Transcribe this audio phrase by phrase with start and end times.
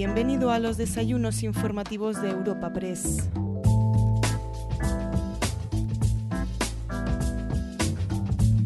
[0.00, 3.28] Bienvenido a los desayunos informativos de Europa Press.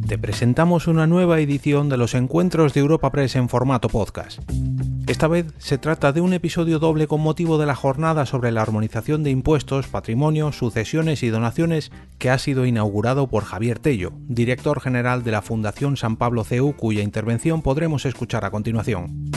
[0.06, 4.48] Te presentamos una nueva edición de los encuentros de Europa Press en formato podcast.
[5.08, 8.62] Esta vez se trata de un episodio doble con motivo de la jornada sobre la
[8.62, 14.80] armonización de impuestos, patrimonio, sucesiones y donaciones que ha sido inaugurado por Javier Tello, director
[14.80, 19.32] general de la Fundación San Pablo CEU, cuya intervención podremos escuchar a continuación.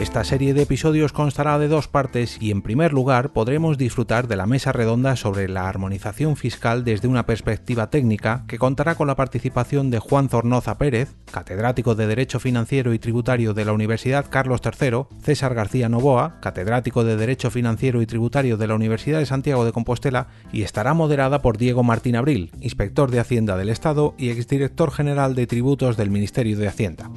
[0.00, 4.36] Esta serie de episodios constará de dos partes y en primer lugar podremos disfrutar de
[4.36, 9.14] la mesa redonda sobre la armonización fiscal desde una perspectiva técnica que contará con la
[9.14, 14.62] participación de Juan Zornoza Pérez, catedrático de Derecho Financiero y Tributario de la Universidad Carlos
[14.64, 19.66] III, César García Novoa, catedrático de Derecho Financiero y Tributario de la Universidad de Santiago
[19.66, 24.30] de Compostela y estará moderada por Diego Martín Abril, inspector de Hacienda del Estado y
[24.30, 27.10] exdirector general de Tributos del Ministerio de Hacienda.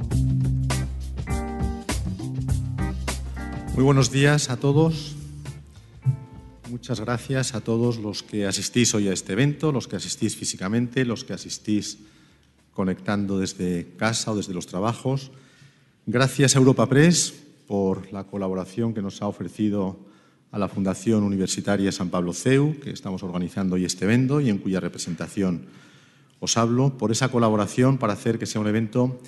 [3.74, 5.16] Muy buenos días a todos.
[6.70, 11.05] Muchas gracias a todos los que asistís hoy a este evento, los que asistís físicamente,
[11.05, 11.98] los que asistís
[12.76, 15.32] conectando desde casa o desde los trabajos.
[16.05, 17.34] Gracias a Europa Press
[17.65, 19.98] por la colaboración que nos ha ofrecido
[20.52, 24.60] a la Fundación Universitaria San Pablo CEU, que estamos organizando hoy este evento y en
[24.60, 25.65] cuya representación
[26.40, 29.20] os hablo, por esa colaboración para hacer que sea un evento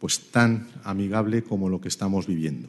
[0.00, 2.68] pues tan amigable como lo que estamos viviendo.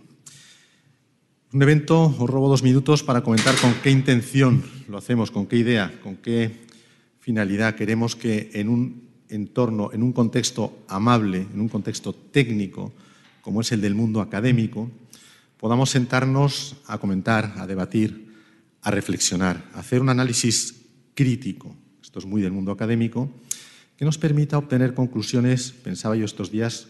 [1.54, 5.62] Un evento, os robo dos minutos para comentar con qué intención lo hacemos, con qué
[5.62, 6.66] idea, con qué
[7.20, 12.92] finalidad queremos que en un entorno, en un contexto amable, en un contexto técnico,
[13.46, 14.90] como es el del mundo académico,
[15.62, 18.34] podamos sentarnos a comentar, a debatir,
[18.82, 20.74] a reflexionar, a hacer un análisis
[21.14, 23.30] crítico, esto es muy del mundo académico,
[23.96, 26.88] que nos permita obtener conclusiones, pensaba yo estos días,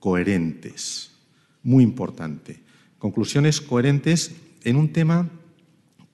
[0.00, 1.12] coherentes,
[1.62, 2.61] muy importante
[3.02, 4.30] conclusiones coherentes
[4.62, 5.28] en un tema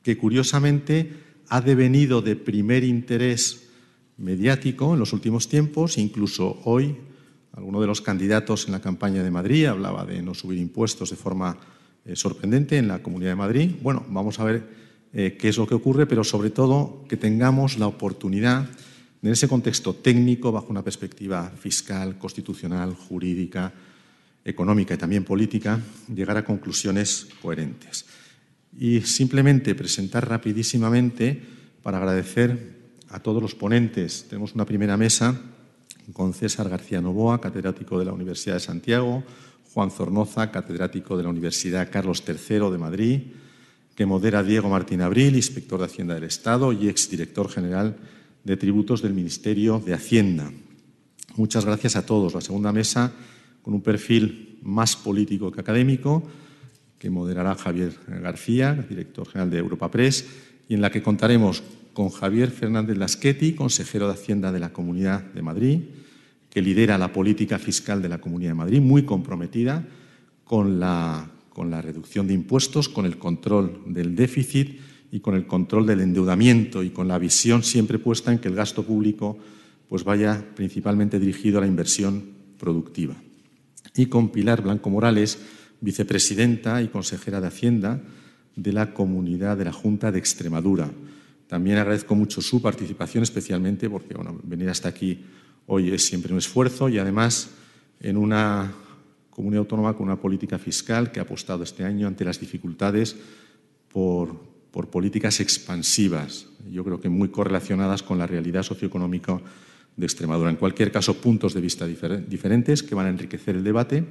[0.02, 1.12] que curiosamente
[1.50, 3.68] ha devenido de primer interés
[4.16, 6.96] mediático en los últimos tiempos, incluso hoy
[7.52, 11.16] alguno de los candidatos en la campaña de Madrid hablaba de no subir impuestos de
[11.16, 11.58] forma
[12.06, 13.70] eh, sorprendente en la Comunidad de Madrid.
[13.82, 14.66] Bueno, vamos a ver
[15.12, 18.66] eh, qué es lo que ocurre, pero sobre todo que tengamos la oportunidad
[19.22, 23.74] en ese contexto técnico, bajo una perspectiva fiscal, constitucional, jurídica,
[24.48, 25.80] económica y también política,
[26.12, 28.06] llegar a conclusiones coherentes.
[28.78, 31.42] Y simplemente presentar rapidísimamente
[31.82, 32.78] para agradecer
[33.10, 34.26] a todos los ponentes.
[34.28, 35.38] Tenemos una primera mesa
[36.12, 39.24] con César García Novoa, catedrático de la Universidad de Santiago,
[39.74, 43.20] Juan Zornoza, catedrático de la Universidad Carlos III de Madrid,
[43.94, 47.96] que modera Diego Martín Abril, inspector de Hacienda del Estado y exdirector general
[48.44, 50.50] de tributos del Ministerio de Hacienda.
[51.36, 52.32] Muchas gracias a todos.
[52.34, 53.12] La segunda mesa
[53.68, 56.22] con un perfil más político que académico,
[56.98, 57.92] que moderará Javier
[58.22, 60.24] García, director general de Europa Press,
[60.70, 61.62] y en la que contaremos
[61.92, 65.80] con Javier Fernández Lasqueti, consejero de Hacienda de la Comunidad de Madrid,
[66.48, 69.86] que lidera la política fiscal de la Comunidad de Madrid, muy comprometida
[70.44, 74.80] con la, con la reducción de impuestos, con el control del déficit
[75.12, 78.54] y con el control del endeudamiento y con la visión siempre puesta en que el
[78.54, 79.36] gasto público
[79.90, 83.14] pues vaya principalmente dirigido a la inversión productiva
[83.98, 85.38] y con Pilar Blanco Morales,
[85.80, 88.00] vicepresidenta y consejera de Hacienda
[88.54, 90.88] de la Comunidad de la Junta de Extremadura.
[91.48, 94.14] También agradezco mucho su participación, especialmente porque
[94.44, 95.24] venir hasta aquí
[95.66, 97.50] hoy es siempre un esfuerzo y además
[98.00, 98.72] en una
[99.30, 103.16] comunidad autónoma con una política fiscal que ha apostado este año ante las dificultades
[103.92, 104.36] por,
[104.70, 109.40] por políticas expansivas, yo creo que muy correlacionadas con la realidad socioeconómica
[109.98, 110.48] de Extremadura.
[110.48, 114.06] En cualquier caso, puntos de vista diferentes que van a enriquecer el debate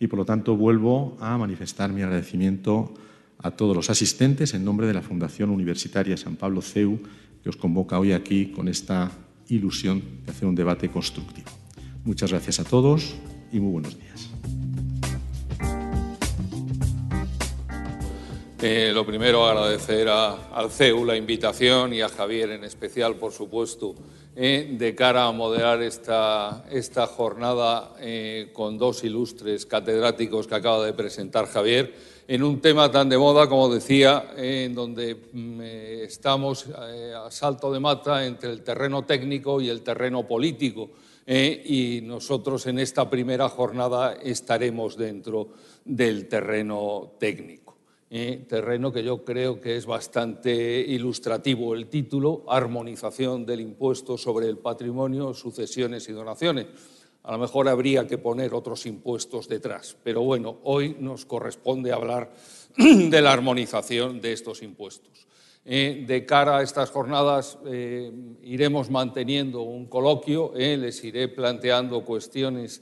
[0.00, 2.94] y, por lo tanto, vuelvo a manifestar mi agradecimiento
[3.38, 7.00] a todos los asistentes en nombre de la Fundación Universitaria San Pablo CEU,
[7.42, 9.10] que os convoca hoy aquí con esta
[9.48, 11.50] ilusión de hacer un debate constructivo.
[12.04, 13.16] Muchas gracias a todos
[13.52, 14.30] y muy buenos días.
[18.66, 23.94] Eh, lo primero, agradecer al CEU la invitación y a Javier en especial, por supuesto,
[24.34, 30.82] eh, de cara a moderar esta, esta jornada eh, con dos ilustres catedráticos que acaba
[30.86, 31.94] de presentar Javier,
[32.26, 37.80] en un tema tan de moda, como decía, en donde mm, estamos a salto de
[37.80, 40.88] mata entre el terreno técnico y el terreno político.
[41.26, 45.48] y nosotros en esta primera jornada estaremos dentro
[45.84, 47.63] del terreno técnico.
[48.14, 54.58] Terreno que yo creo que es bastante ilustrativo el título, Armonización del impuesto sobre el
[54.58, 56.66] patrimonio, sucesiones y donaciones.
[57.24, 59.96] a lo mejor habría que poner otros impuestos detrás.
[60.04, 62.32] Pero bueno, hoy nos corresponde hablar
[62.76, 65.26] de la armonización de estos impuestos.
[65.64, 68.12] Eh, de cara a estas jornadas eh,
[68.42, 72.80] iremos manteniendo un coloquio, eh, les iré planteando cuestiones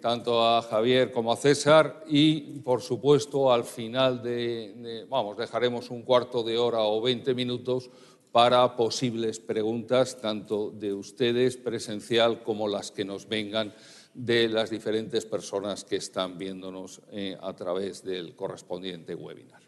[0.00, 6.02] tanto a Javier como a César y, por supuesto, al final de, vamos, dejaremos un
[6.02, 7.90] cuarto de hora o 20 minutos
[8.32, 13.72] para posibles preguntas, tanto de ustedes presencial como las que nos vengan
[14.14, 17.00] de las diferentes personas que están viéndonos
[17.40, 19.64] a través del correspondiente webinar.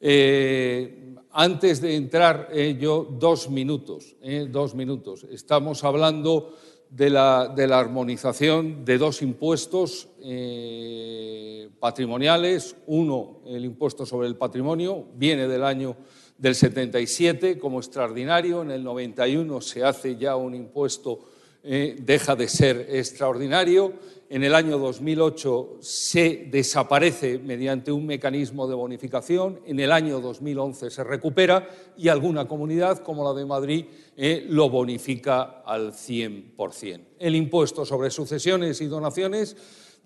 [0.00, 5.24] Eh, antes de entrar, eh, yo dos minutos, eh, dos minutos.
[5.24, 6.54] Estamos hablando
[6.90, 10.08] de la, de la armonización de dos impuestos
[11.78, 12.76] patrimoniales.
[12.86, 15.96] Uno, el impuesto sobre el patrimonio, viene del año
[16.38, 18.62] del 77 como extraordinario.
[18.62, 21.20] En el 91 se hace ya un impuesto,
[21.66, 23.94] deja de ser extraordinario.
[24.28, 30.90] En el año 2008 se desaparece mediante un mecanismo de bonificación, en el año 2011
[30.90, 33.84] se recupera y alguna comunidad, como la de Madrid,
[34.16, 37.00] eh, lo bonifica al 100%.
[37.20, 39.56] El impuesto sobre sucesiones y donaciones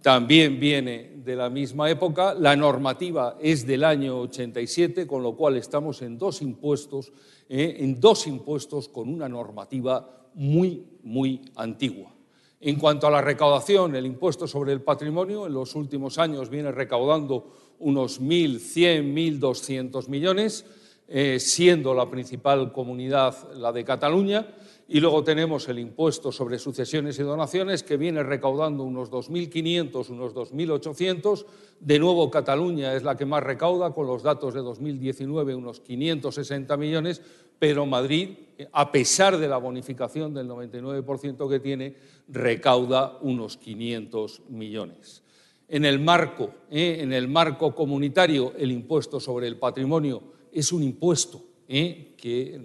[0.03, 5.57] también viene de la misma época, la normativa es del año 87, con lo cual
[5.57, 7.11] estamos en dos impuestos,
[7.49, 12.12] eh, en dos impuestos con una normativa muy, muy antigua.
[12.61, 16.71] En cuanto a la recaudación, el impuesto sobre el patrimonio en los últimos años viene
[16.71, 20.67] recaudando unos 1.100, 1.200 millones,
[21.09, 24.47] eh, siendo la principal comunidad la de Cataluña.
[24.92, 30.34] Y luego tenemos el impuesto sobre sucesiones y donaciones, que viene recaudando unos 2.500, unos
[30.34, 31.46] 2.800.
[31.78, 36.76] De nuevo, Cataluña es la que más recauda, con los datos de 2019, unos 560
[36.76, 37.22] millones,
[37.60, 38.31] pero Madrid,
[38.72, 41.94] a pesar de la bonificación del 99% que tiene,
[42.26, 45.22] recauda unos 500 millones.
[45.69, 46.98] En el marco, ¿eh?
[46.98, 50.20] en el marco comunitario, el impuesto sobre el patrimonio
[50.50, 52.10] es un impuesto ¿eh?
[52.20, 52.61] Que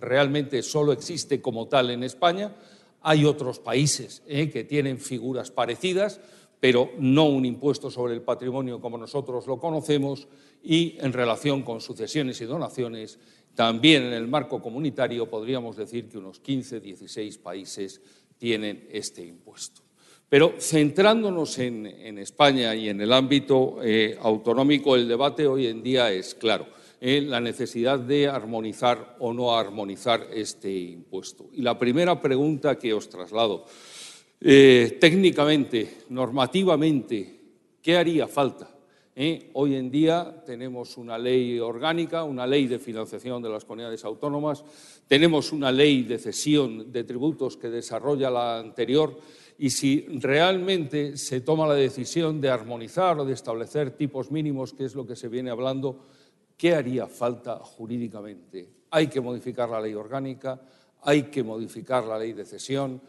[0.00, 2.54] realmente solo existe como tal en España.
[3.02, 4.48] Hay otros países ¿eh?
[4.48, 6.20] que tienen figuras parecidas,
[6.60, 10.28] pero no un impuesto sobre el patrimonio como nosotros lo conocemos
[10.62, 13.18] y en relación con sucesiones y donaciones,
[13.56, 18.00] también en el marco comunitario podríamos decir que unos 15, 16 países
[18.38, 19.82] tienen este impuesto.
[20.28, 21.86] Pero centrándonos en,
[22.18, 26.66] España y en el ámbito eh, autonómico, el debate hoy en día es claro
[27.02, 31.48] la necesidad de armonizar o no armonizar este impuesto.
[31.52, 33.64] Y la primera pregunta que os traslado,
[34.40, 37.40] eh, técnicamente, normativamente,
[37.82, 38.70] ¿qué haría falta?
[39.16, 44.04] Eh, hoy en día tenemos una ley orgánica, una ley de financiación de las comunidades
[44.04, 44.64] autónomas,
[45.08, 49.18] tenemos una ley de cesión de tributos que desarrolla la anterior
[49.58, 54.84] y si realmente se toma la decisión de armonizar o de establecer tipos mínimos, que
[54.84, 56.06] es lo que se viene hablando,
[56.62, 58.68] ¿Qué haría falta jurídicamente?
[58.92, 60.60] Hay que modificar la ley orgánica,
[61.00, 63.02] hay que modificar la ley de cesión.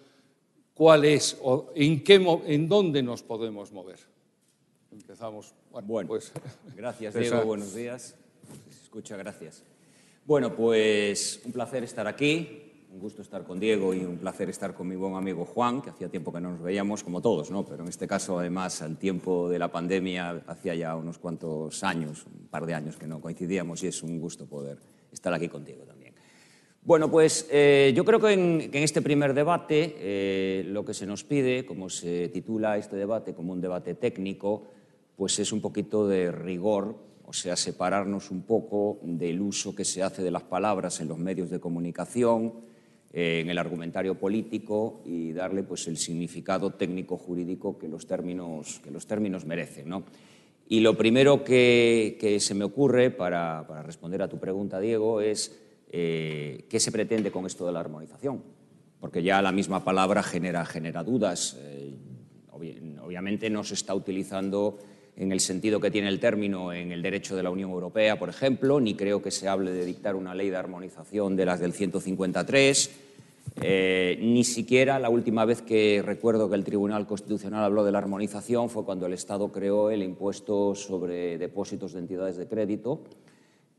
[0.74, 2.16] ¿Cuál es o en, qué,
[2.48, 4.00] en dónde nos podemos mover?
[4.92, 5.54] Empezamos.
[5.84, 6.32] Bueno, pues.
[6.76, 7.44] Gracias, Diego.
[7.44, 8.16] Buenos días.
[8.72, 9.62] Se escucha, gracias.
[10.26, 12.63] Bueno, pues un placer estar aquí
[12.94, 15.90] un gusto estar con Diego y un placer estar con mi buen amigo Juan, que
[15.90, 17.66] hacía tiempo que no nos veíamos, como todos, ¿no?
[17.66, 22.28] pero en este caso, además, al tiempo de la pandemia, hacía ya unos cuantos años,
[22.28, 24.78] un par de años que no coincidíamos y es un gusto poder
[25.12, 26.14] estar aquí contigo también.
[26.84, 31.24] Bueno, pues eh, yo creo que en, este primer debate eh, lo que se nos
[31.24, 34.68] pide, como se titula este debate como un debate técnico,
[35.16, 40.04] pues es un poquito de rigor, o sea, separarnos un poco del uso que se
[40.04, 42.72] hace de las palabras en los medios de comunicación,
[43.16, 49.06] en el argumentario político y darle pues, el significado técnico-jurídico que, los términos, que los
[49.06, 49.88] términos merecen.
[49.88, 50.04] ¿no?
[50.68, 55.22] Y lo primero que, que se me ocurre para, para, responder a tu pregunta, Diego,
[55.22, 58.42] es eh, qué se pretende con esto de la armonización.
[59.00, 61.56] Porque ya la misma palabra genera, genera dudas.
[61.60, 61.96] Eh,
[62.50, 64.80] obviamente no se está utilizando
[65.16, 68.30] en el sentido que tiene el término en el derecho de la Unión Europea, por
[68.30, 71.74] ejemplo, ni creo que se hable de dictar una ley de armonización de las del
[71.74, 72.90] 153,
[73.62, 78.00] eh, ni siquiera la última vez que recuerdo que el Tribunal Constitucional habló de la
[78.00, 83.02] armonización fue cuando el Estado creó el impuesto sobre depósitos de entidades de crédito,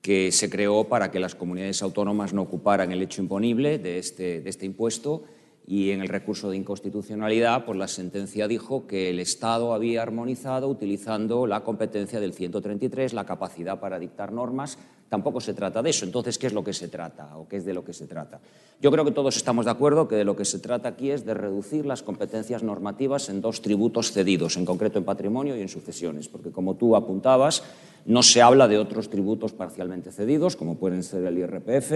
[0.00, 4.40] que se creó para que las comunidades autónomas no ocuparan el hecho imponible de este,
[4.42, 5.24] de este impuesto
[5.66, 10.68] y en el recurso de inconstitucionalidad, pues la sentencia dijo que el Estado había armonizado
[10.68, 14.78] utilizando la competencia del 133, la capacidad para dictar normas.
[15.08, 16.04] Tampoco se trata de eso.
[16.04, 18.40] Entonces, ¿qué es lo que se trata o qué es de lo que se trata?
[18.80, 21.24] Yo creo que todos estamos de acuerdo que de lo que se trata aquí es
[21.24, 25.68] de reducir las competencias normativas en dos tributos cedidos, en concreto en patrimonio y en
[25.68, 27.62] sucesiones, porque como tú apuntabas,
[28.04, 31.92] no se habla de otros tributos parcialmente cedidos, como pueden ser el IRPF,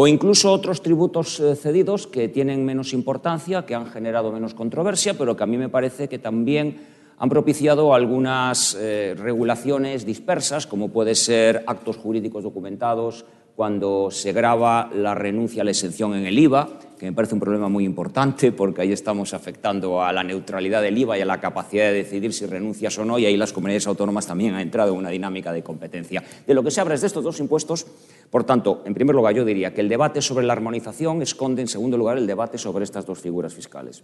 [0.00, 5.14] o incluso otros tributos eh, cedidos que tienen menos importancia, que han generado menos controversia,
[5.18, 6.86] pero que a mí me parece que también
[7.18, 13.24] han propiciado algunas eh, regulaciones dispersas, como puede ser actos jurídicos documentados,
[13.56, 17.40] cuando se graba la renuncia a la exención en el IVA, que me parece un
[17.40, 21.40] problema muy importante porque ahí estamos afectando a la neutralidad del IVA y a la
[21.40, 24.92] capacidad de decidir si renuncias o no, y ahí las comunidades autónomas también han entrado
[24.92, 26.22] en una dinámica de competencia.
[26.46, 27.86] De lo que se habla es de estos dos impuestos,
[28.30, 31.68] por tanto, en primer lugar yo diría que el debate sobre la armonización esconde en
[31.68, 34.02] segundo lugar el debate sobre estas dos figuras fiscales,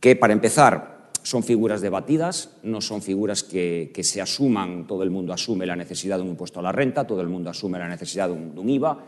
[0.00, 5.32] que para empezar son figuras debatidas, no son figuras que, se asuman, todo el mundo
[5.32, 8.28] asume la necesidad de un impuesto a la renta, todo el mundo asume la necesidad
[8.28, 8.98] de un, IVA.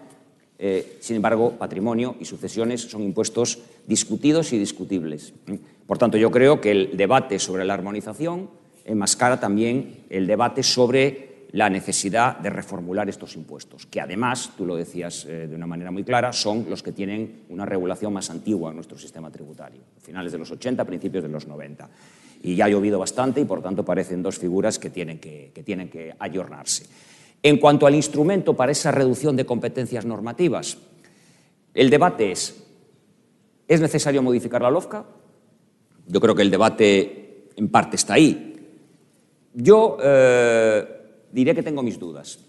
[0.58, 5.34] Eh, sin embargo, patrimonio y sucesiones son impuestos discutidos y discutibles.
[5.86, 8.48] Por tanto, yo creo que el debate sobre la armonización
[8.86, 11.25] enmascara también el debate sobre
[11.56, 15.90] la necesidad de reformular estos impuestos, que además, tú lo decías eh, de una manera
[15.90, 20.32] muy clara, son los que tienen una regulación más antigua en nuestro sistema tributario, finales
[20.32, 21.88] de los 80, principios de los 90.
[22.42, 25.62] Y ya ha llovido bastante y, por tanto, parecen dos figuras que tienen que, que
[25.62, 26.84] tienen que ayornarse.
[27.42, 30.76] En cuanto al instrumento para esa reducción de competencias normativas,
[31.72, 32.66] el debate es,
[33.66, 35.06] ¿es necesario modificar la LOFCA?
[36.06, 38.52] Yo creo que el debate en parte está ahí.
[39.54, 40.95] Yo eh,
[41.36, 42.40] diré que tengo mis dudas,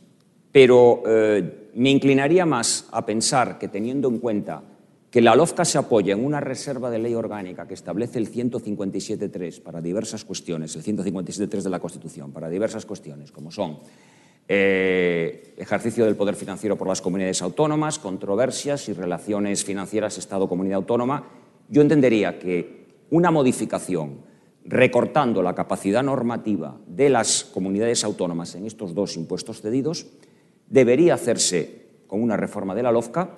[0.50, 4.64] pero eh, me inclinaría más a pensar que teniendo en cuenta
[5.12, 9.62] que la LOFCA se apoya en una reserva de ley orgánica que establece el 157.3
[9.62, 13.80] para diversas cuestiones, el 157.3 de la Constitución, para diversas cuestiones, como son
[14.48, 21.28] eh, ejercicio del poder financiero por las comunidades autónomas, controversias y relaciones financieras Estado-comunidad autónoma,
[21.68, 24.22] yo entendería que una modificación
[24.68, 30.08] recortando la capacidad normativa de las comunidades autónomas en estos dos impuestos cedidos,
[30.70, 33.30] debería hacerse con una reforma de la LOFCA,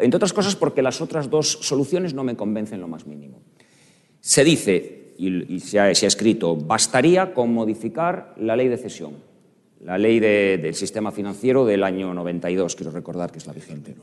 [0.00, 3.40] entre otras cosas porque las otras dos soluciones no me convencen lo más mínimo.
[4.20, 9.14] Se dice, y, se, ha, escrito, bastaría con modificar la ley de cesión,
[9.80, 13.94] la ley del sistema financiero del año 92, quiero recordar que es la vigente.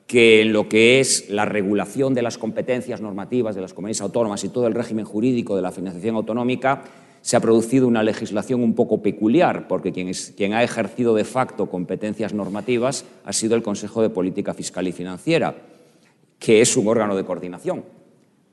[0.07, 4.43] que en lo que es la regulación de las competencias normativas de las comunidades autónomas
[4.45, 6.85] y todo el régimen jurídico de la financiación autonómica,
[7.27, 12.33] se ha producido una legislación un poco peculiar, porque quien, ha ejercido de facto competencias
[12.33, 15.57] normativas ha sido el Consejo de Política Fiscal y Financiera,
[16.39, 17.85] que es un órgano de coordinación.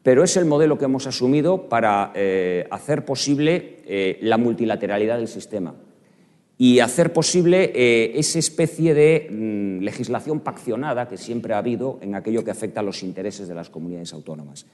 [0.01, 5.27] Pero es el modelo que hemos asumido para eh, hacer posible eh, la multilateralidad del
[5.27, 5.75] sistema
[6.57, 12.15] y hacer posible eh, esa especie de mm, legislación paccionada que siempre ha habido en
[12.15, 14.65] aquello que afecta a los intereses de las comunidades autónomas.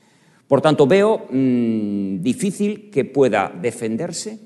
[0.49, 4.39] Por tanto, veo mm, difícil que pueda defenderse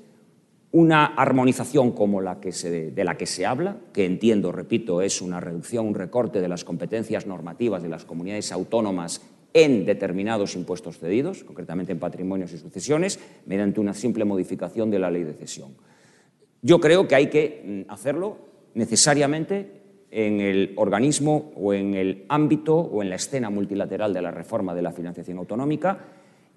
[0.72, 5.86] una armonización como la de la que se habla, que entiendo, repito, es una reducción,
[5.86, 9.22] un recorte de las competencias normativas de las comunidades autónomas
[9.54, 15.10] en determinados impuestos cedidos, concretamente en patrimonios y sucesiones, mediante una simple modificación de la
[15.10, 15.74] ley de cesión.
[16.60, 18.36] Yo creo que hay que mm, hacerlo
[18.74, 19.83] necesariamente
[20.14, 24.72] en el organismo o en el ámbito o en la escena multilateral de la reforma
[24.72, 25.98] de la financiación autonómica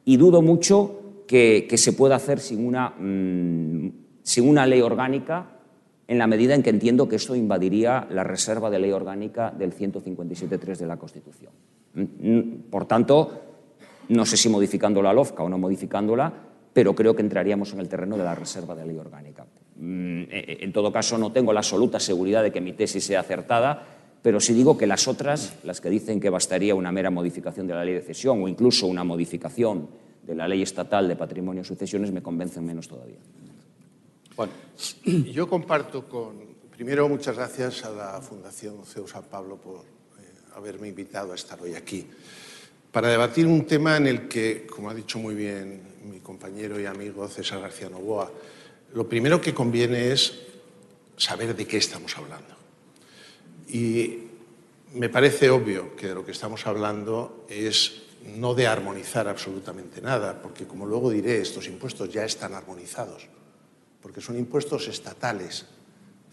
[0.05, 3.89] y dudo mucho que, se pueda hacer sin una, mm,
[4.21, 5.47] sin una ley orgánica
[6.07, 9.73] en la medida en que entiendo que esto invadiría la reserva de ley orgánica del
[9.73, 11.51] 157.3 de la Constitución.
[11.95, 13.41] Mm, mm, por tanto,
[14.09, 16.31] no sé si modificando la LOFCA o no modificándola,
[16.71, 19.47] pero creo que entraríamos en el terreno de la reserva de ley orgánica.
[19.77, 23.05] Mm, e, e, en todo caso, no tengo la absoluta seguridad de que mi tesis
[23.05, 23.85] sea acertada,
[24.21, 27.73] pero sí digo que las otras, las que dicen que bastaría una mera modificación de
[27.73, 29.87] la ley de cesión o incluso una modificación
[30.23, 33.19] de la ley estatal de patrimonio y sucesiones, me convencen menos todavía.
[34.35, 34.53] Bueno,
[35.31, 36.57] yo comparto con...
[36.71, 41.59] Primero, muchas gracias a la Fundación CEU San Pablo por eh, haberme invitado a estar
[41.59, 42.05] hoy aquí
[42.97, 46.87] para debatir un tema en el que, como ha dicho muy bien mi compañero y
[46.87, 48.31] amigo César García Novoa,
[48.97, 50.33] lo primero que conviene es
[51.17, 52.55] saber de qué estamos hablando.
[53.67, 54.23] Y
[54.95, 58.01] me parece obvio que de lo que estamos hablando es
[58.35, 63.27] no de armonizar absolutamente nada, porque como luego diré, estos impuestos ya están armonizados,
[64.01, 65.67] porque son impuestos estatales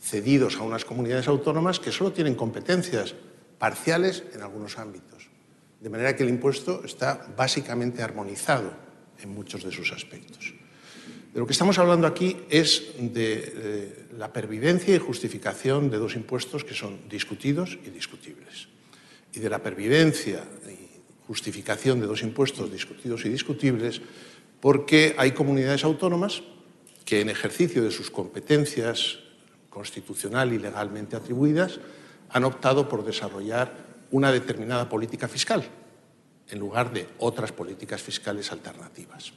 [0.01, 3.15] cedidos a unas comunidades autónomas que solo tienen competencias
[3.59, 5.29] parciales en algunos ámbitos.
[5.83, 8.73] De manera que el impuesto está básicamente armonizado
[9.21, 10.54] en muchos de sus aspectos.
[11.35, 16.15] De lo que estamos hablando aquí es de eh, la pervivencia y justificación de dos
[16.15, 18.69] impuestos que son discutidos y discutibles.
[19.33, 24.01] Y de la pervivencia y justificación de dos impuestos discutidos y discutibles
[24.61, 26.45] porque hay comunidades autónomas
[27.05, 29.19] que en ejercicio de sus competencias
[29.71, 31.81] constitucional y legalmente atribuidas
[32.31, 33.75] han optado por desarrollar
[34.13, 35.65] una determinada política fiscal
[36.49, 39.33] en lugar de otras políticas fiscales alternativas.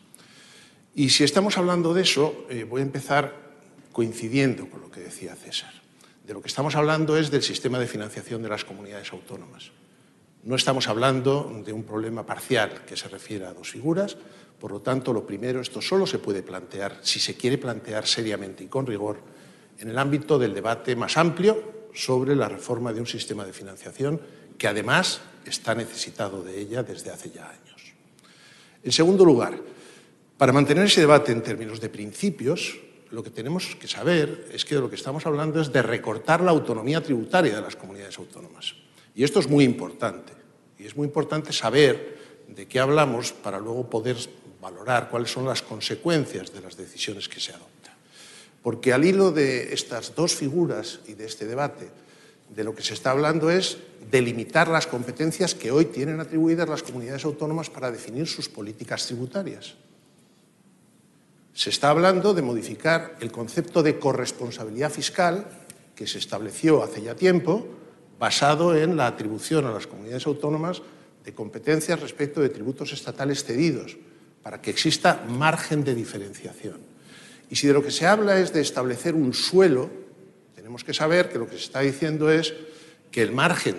[0.97, 3.31] Y si estamos hablando de eso, eh, voy a empezar
[3.91, 5.71] coincidiendo con lo que decía César.
[6.25, 9.69] De lo que estamos hablando es del sistema de financiación de las comunidades autónomas.
[10.41, 14.17] No estamos hablando de un problema parcial que se refiere a dos figuras,
[14.59, 18.63] por lo tanto, lo primero, esto solo se puede plantear, si se quiere plantear seriamente
[18.63, 19.19] y con rigor,
[19.77, 24.19] en el ámbito del debate más amplio sobre la reforma de un sistema de financiación
[24.57, 27.93] que además está necesitado de ella desde hace ya años.
[28.83, 29.76] En segundo lugar,
[30.37, 32.77] para mantener ese debate en términos de principios,
[33.09, 36.41] lo que tenemos que saber es que de lo que estamos hablando es de recortar
[36.41, 38.75] la autonomía tributaria de las comunidades autónomas.
[39.15, 40.33] Y esto es muy importante.
[40.77, 42.17] Y es muy importante saber
[42.47, 44.17] de qué hablamos para luego poder
[44.61, 47.95] valorar cuáles son las consecuencias de las decisiones que se adoptan.
[48.61, 51.89] Porque al hilo de estas dos figuras y de este debate,
[52.53, 53.77] de lo que se está hablando es
[54.11, 59.75] delimitar las competencias que hoy tienen atribuidas las comunidades autónomas para definir sus políticas tributarias.
[61.57, 65.47] Se está hablando de modificar el concepto de corresponsabilidad fiscal
[65.95, 67.65] que se estableció hace ya tiempo,
[68.19, 70.83] basado en la atribución a las comunidades autónomas
[71.25, 73.97] de competencias respecto de tributos estatales cedidos,
[74.43, 76.77] para que exista margen de diferenciación.
[77.49, 79.89] Y si de lo que se habla es de establecer un suelo,
[80.53, 82.53] tenemos que saber que lo que se está diciendo es
[83.09, 83.77] que el margen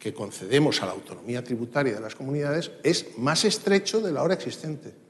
[0.00, 4.34] que concedemos a la autonomía tributaria de las comunidades es más estrecho de la hora
[4.34, 5.03] existente.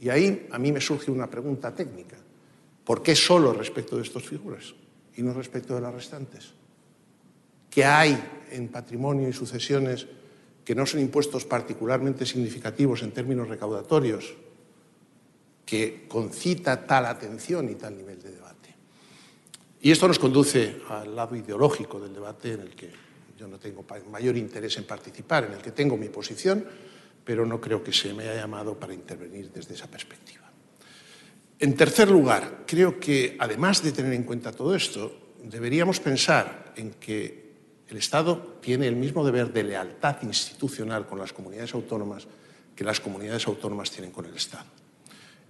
[0.00, 2.16] Y ahí a mí me surge una pregunta técnica.
[2.84, 4.74] ¿Por qué solo respecto de estas figuras
[5.16, 6.52] y no respecto de las restantes?
[7.70, 8.16] ¿Qué hay
[8.50, 10.06] en patrimonio y sucesiones
[10.64, 14.34] que no son impuestos particularmente significativos en términos recaudatorios
[15.64, 18.74] que concita tal atención y tal nivel de debate?
[19.80, 22.90] Y esto nos conduce al lado ideológico del debate en el que
[23.38, 26.64] yo no tengo mayor interés en participar, en el que tengo mi posición,
[27.26, 30.48] pero no creo que se me haya llamado para intervenir desde esa perspectiva.
[31.58, 36.92] En tercer lugar, creo que además de tener en cuenta todo esto, deberíamos pensar en
[36.92, 37.46] que
[37.88, 42.28] el Estado tiene el mismo deber de lealtad institucional con las comunidades autónomas
[42.76, 44.66] que las comunidades autónomas tienen con el Estado.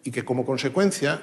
[0.03, 1.21] Y que como consecuencia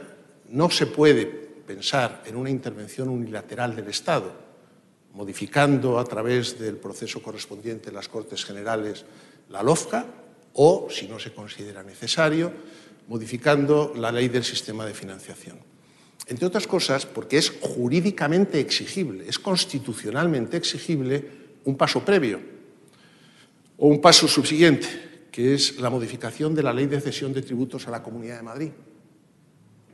[0.50, 4.32] no se puede pensar en una intervención unilateral del Estado,
[5.14, 9.04] modificando a través del proceso correspondiente en las Cortes Generales
[9.50, 10.06] la LOFCA
[10.54, 12.52] o, si no se considera necesario,
[13.08, 15.58] modificando la ley del sistema de financiación.
[16.28, 22.40] Entre otras cosas, porque es jurídicamente exigible, es constitucionalmente exigible un paso previo
[23.78, 24.88] o un paso subsiguiente,
[25.32, 28.44] que es la modificación de la ley de cesión de tributos a la Comunidad de
[28.44, 28.72] Madrid,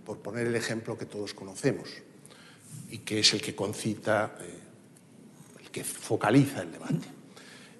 [0.05, 1.89] por poner el ejemplo que todos conocemos
[2.89, 7.07] y que es el que concita, eh, el que focaliza el debate.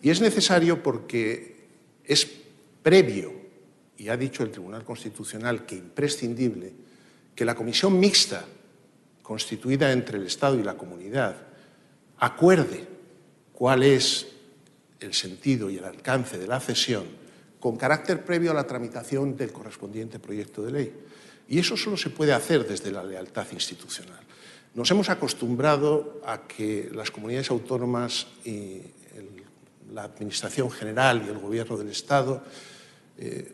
[0.02, 1.68] Y es necesario porque
[2.04, 2.26] es
[2.90, 3.32] previo,
[3.98, 6.74] y ha dicho el Tribunal Constitucional que imprescindible,
[7.36, 8.44] que la comisión mixta
[9.22, 11.36] constituida entre el Estado y la comunidad
[12.18, 12.88] acuerde
[13.54, 14.26] cuál es
[15.00, 17.04] el sentido y el alcance de la cesión
[17.60, 20.94] con carácter previo a la tramitación del correspondiente proyecto de ley.
[21.48, 24.24] Y eso solo se puede hacer desde la lealtad institucional.
[24.74, 28.82] Nos hemos acostumbrado a que las comunidades autónomas y
[29.94, 32.42] la Administración General y el Gobierno del Estado
[33.20, 33.52] eh,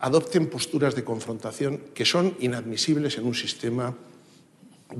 [0.00, 3.94] adopten posturas de confrontación que son inadmisibles en un sistema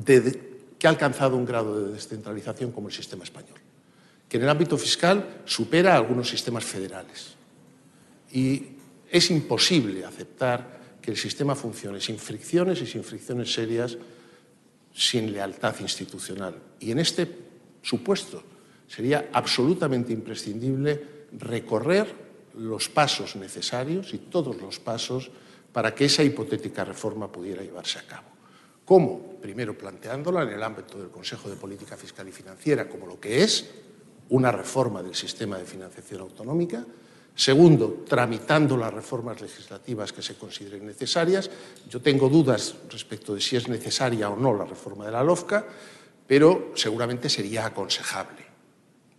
[0.06, 3.58] que ha alcanzado un grado de descentralización como el sistema español,
[4.28, 7.34] que en el ámbito fiscal supera a algunos sistemas federales.
[8.32, 8.62] Y
[9.10, 13.98] es imposible aceptar que el sistema funcione sin fricciones y sin fricciones serias,
[14.94, 16.54] sin lealtad institucional.
[16.80, 17.28] Y en este
[17.82, 18.42] supuesto
[18.88, 22.25] sería absolutamente imprescindible recorrer
[22.56, 25.30] los pasos necesarios y todos los pasos
[25.72, 28.28] para que esa hipotética reforma pudiera llevarse a cabo.
[28.84, 29.36] ¿Cómo?
[29.40, 33.42] Primero planteándola en el ámbito del Consejo de Política Fiscal y Financiera como lo que
[33.42, 33.68] es
[34.30, 36.84] una reforma del sistema de financiación autonómica.
[37.34, 41.50] Segundo, tramitando las reformas legislativas que se consideren necesarias.
[41.90, 45.66] Yo tengo dudas respecto de si es necesaria o no la reforma de la LOFCA,
[46.26, 48.46] pero seguramente sería aconsejable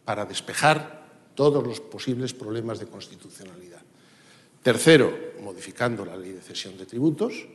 [0.03, 1.06] para despejar
[1.37, 3.81] todos los posibles problemas de constitucionalidad.
[4.63, 7.45] Tercero, modificando la ley de cesión de tributos,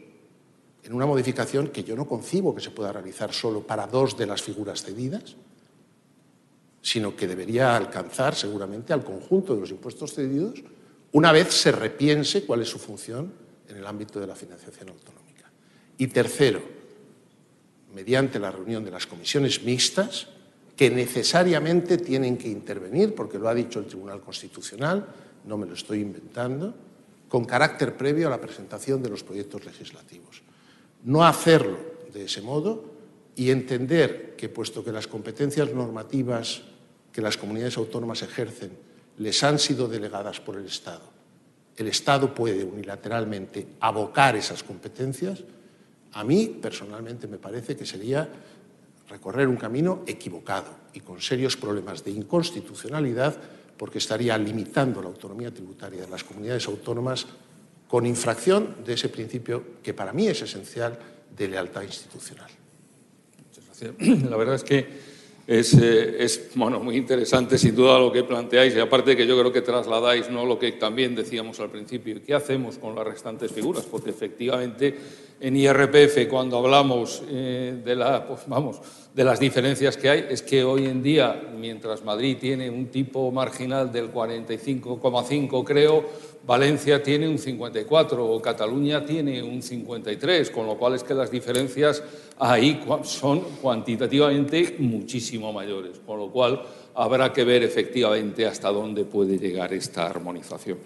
[0.85, 4.27] en una modificación que yo no concibo que se pueda realizar solo para dos de
[4.27, 5.35] las figuras cedidas,
[6.81, 10.63] sino que debería alcanzar seguramente al conjunto de los impuestos cedidos
[11.13, 13.33] una vez se repiense cuál es su función
[13.69, 15.51] en el ámbito de la financiación autonómica.
[15.99, 16.63] Y tercero,
[17.95, 20.29] mediante la reunión de las comisiones mixtas,
[20.77, 25.07] que necesariamente tienen que intervenir, porque lo ha dicho el Tribunal Constitucional,
[25.45, 26.75] no me lo estoy inventando,
[27.29, 30.43] con carácter previo a la presentación de los proyectos legislativos.
[31.05, 31.79] No hacerlo
[32.13, 32.85] de ese modo
[33.35, 36.63] y entender que, puesto que las competencias normativas
[37.13, 38.73] que las comunidades autónomas ejercen
[39.19, 41.05] les han sido delegadas por el Estado,
[41.77, 45.43] el Estado puede unilateralmente abocar esas competencias,
[46.13, 48.29] a mí personalmente me parece que sería
[49.13, 53.37] recorrer un camino equivocado y con serios problemas de inconstitucionalidad
[53.77, 57.27] porque estaría limitando la autonomía tributaria de las comunidades autónomas
[57.89, 60.99] con infracción de ese principio que para mí es esencial
[61.37, 62.49] de lealtad institucional.
[63.45, 64.23] Muchas gracias.
[64.31, 65.13] La verdad es que
[65.47, 69.39] es, eh, es bueno, muy interesante sin duda lo que planteáis y aparte que yo
[69.39, 70.47] creo que trasladáis ¿no?
[70.47, 73.85] lo que también decíamos al principio, ¿qué hacemos con las restantes figuras?
[73.85, 74.97] Porque efectivamente
[75.43, 77.97] en IRPF cuando hablamos eh, de,
[78.29, 78.81] pues,
[79.13, 83.29] de las diferencias que hay, es que hoy en día, mientras Madrid tiene un tipo
[83.33, 86.05] marginal del 45,5 creo,
[86.47, 91.31] Valencia tiene un 54 o Cataluña tiene un 53, con lo cual es que las
[91.31, 92.05] diferencias
[92.39, 96.63] ahí son cuantitativamente muchísimo mayores, con lo cual
[96.95, 100.79] habrá que ver efectivamente hasta dónde puede llegar esta armonización.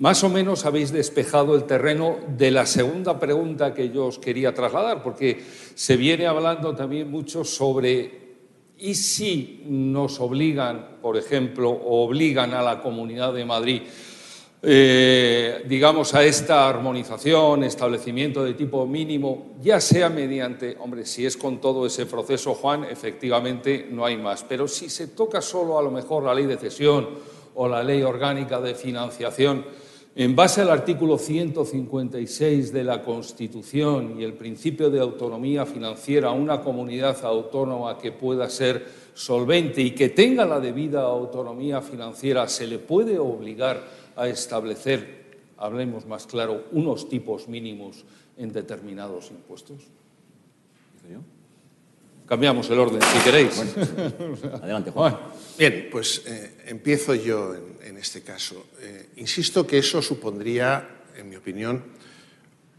[0.00, 4.54] Más o menos habéis despejado el terreno de la segunda pregunta que yo os quería
[4.54, 8.18] trasladar, porque se viene hablando también mucho sobre
[8.78, 13.82] y si nos obligan, por ejemplo, o obligan a la Comunidad de Madrid,
[14.62, 21.36] eh, digamos, a esta armonización, establecimiento de tipo mínimo, ya sea mediante, hombre, si es
[21.36, 25.82] con todo ese proceso, Juan, efectivamente no hay más, pero si se toca solo a
[25.82, 27.06] lo mejor la ley de cesión
[27.54, 34.24] o la ley orgánica de financiación, en base al artículo 156 de la Constitución y
[34.24, 40.44] el principio de autonomía financiera, una comunidad autónoma que pueda ser solvente y que tenga
[40.44, 43.84] la debida autonomía financiera, se le puede obligar
[44.16, 48.04] a establecer, hablemos más claro, unos tipos mínimos
[48.36, 49.78] en determinados impuestos.
[52.30, 53.58] Cambiamos el orden, si queréis.
[54.62, 55.18] adelante, Juan.
[55.58, 58.66] Bien, pues eh, empiezo yo en, este caso.
[58.80, 61.84] Eh, insisto que eso supondría, en mi opinión,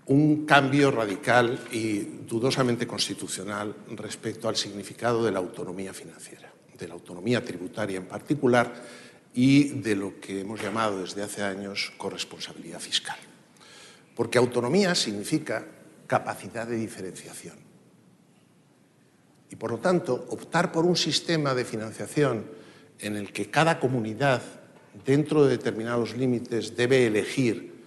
[0.07, 6.95] un cambio radical y dudosamente constitucional respecto al significado de la autonomía financiera, de la
[6.95, 8.73] autonomía tributaria en particular
[9.33, 13.17] y de lo que hemos llamado desde hace años corresponsabilidad fiscal.
[14.15, 15.65] Porque autonomía significa
[16.07, 17.55] capacidad de diferenciación
[19.51, 22.45] y, por lo tanto, optar por un sistema de financiación
[22.99, 24.41] en el que cada comunidad,
[25.05, 27.83] dentro de determinados límites, debe elegir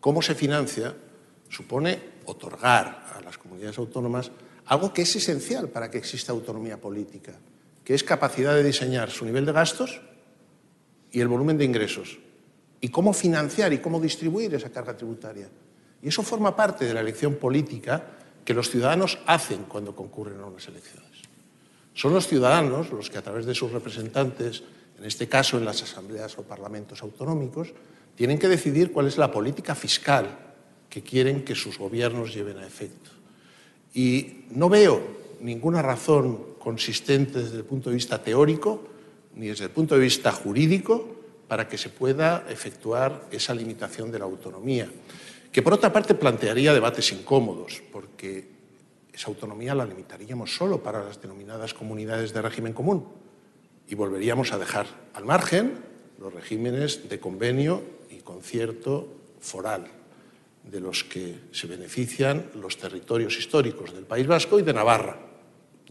[0.00, 0.94] cómo se financia,
[1.48, 4.30] supone otorgar a las comunidades autónomas
[4.66, 7.34] algo que es esencial para que exista autonomía política,
[7.84, 10.00] que es capacidad de diseñar su nivel de gastos
[11.10, 12.18] y el volumen de ingresos,
[12.80, 15.48] y cómo financiar y cómo distribuir esa carga tributaria.
[16.02, 18.02] Y eso forma parte de la elección política
[18.44, 21.10] que los ciudadanos hacen cuando concurren a unas elecciones.
[21.92, 24.62] Son los ciudadanos los que a través de sus representantes,
[25.00, 27.72] en este caso en las asambleas o parlamentos autonómicos,
[28.14, 30.54] tienen que decidir cuál es la política fiscal
[30.90, 33.10] que quieren que sus gobiernos lleven a efecto.
[33.94, 35.00] Y no veo
[35.40, 38.84] ninguna razón consistente desde el punto de vista teórico
[39.36, 41.16] ni desde el punto de vista jurídico
[41.48, 44.86] para que se pueda efectuar esa limitación de la autonomía
[45.50, 48.48] que por otra parte plantearía debates incómodos, porque
[49.12, 53.19] esa autonomía la limitaríamos solo para las denominadas comunidades de régimen común
[53.90, 55.74] y volveríamos a dejar al margen
[56.20, 59.08] los regímenes de convenio y concierto
[59.40, 59.84] foral,
[60.62, 65.18] de los que se benefician los territorios históricos del País Vasco y de Navarra,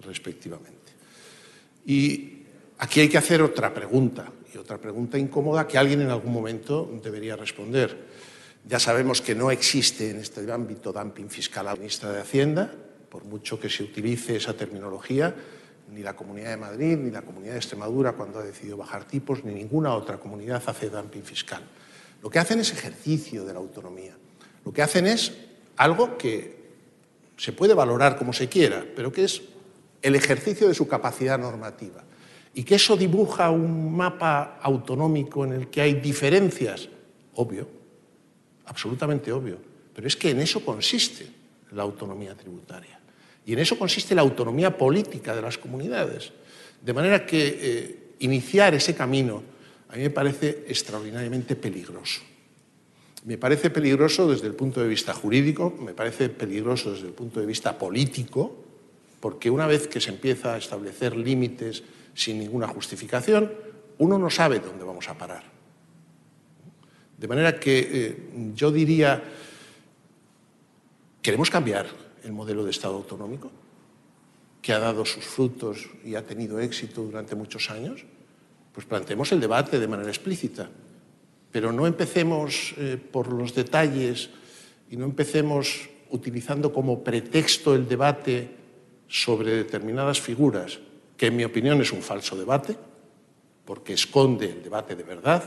[0.01, 0.93] respectivamente.
[1.85, 2.43] Y
[2.77, 6.89] aquí hay que hacer otra pregunta, y otra pregunta incómoda que alguien en algún momento
[7.03, 7.97] debería responder.
[8.65, 12.73] Ya sabemos que no existe en este ámbito dumping fiscal la ministra de Hacienda,
[13.09, 15.35] por mucho que se utilice esa terminología,
[15.93, 19.43] ni la Comunidad de Madrid, ni la Comunidad de Extremadura cuando ha decidido bajar tipos,
[19.43, 21.63] ni ninguna otra comunidad hace dumping fiscal.
[22.21, 24.13] Lo que hacen es ejercicio de la autonomía.
[24.65, 25.33] Lo que hacen es
[25.77, 26.59] algo que
[27.37, 29.41] se puede valorar como se quiera, pero que es
[30.01, 32.03] el ejercicio de su capacidad normativa.
[32.53, 36.89] Y que eso dibuja un mapa autonómico en el que hay diferencias,
[37.35, 37.67] obvio,
[38.65, 39.57] absolutamente obvio,
[39.93, 41.27] pero es que en eso consiste
[41.71, 42.98] la autonomía tributaria.
[43.49, 46.31] Y en eso consiste la autonomía política de las comunidades.
[46.85, 49.41] De manera que eh, iniciar ese camino
[49.89, 52.21] a mí me parece extraordinariamente peligroso.
[53.25, 57.39] Me parece peligroso desde el punto de vista jurídico, me parece peligroso desde el punto
[57.39, 58.55] de vista político,
[59.19, 61.81] porque una vez que se empieza a establecer límites
[62.13, 63.51] sin ninguna justificación,
[63.97, 65.41] uno no sabe dónde vamos a parar.
[67.17, 68.17] De manera que eh,
[68.53, 69.23] yo diría,
[71.23, 73.51] ¿queremos cambiar el modelo de Estado autonómico,
[74.61, 78.05] que ha dado sus frutos y ha tenido éxito durante muchos años?
[78.73, 80.69] Pues planteemos el debate de manera explícita,
[81.51, 84.29] pero no empecemos eh, por los detalles
[84.89, 88.49] y no empecemos utilizando como pretexto el debate
[89.07, 90.79] sobre determinadas figuras,
[91.17, 92.77] que en mi opinión es un falso debate,
[93.65, 95.43] porque esconde el debate de verdad,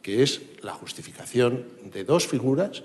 [0.00, 2.82] que es la justificación de dos figuras,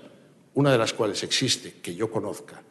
[0.54, 2.62] una de las cuales existe, que yo conozca,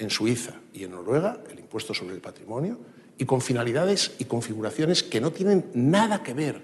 [0.00, 2.78] en Suiza y en Noruega, el impuesto sobre el patrimonio,
[3.18, 6.60] y con finalidades y configuraciones que no tienen nada que ver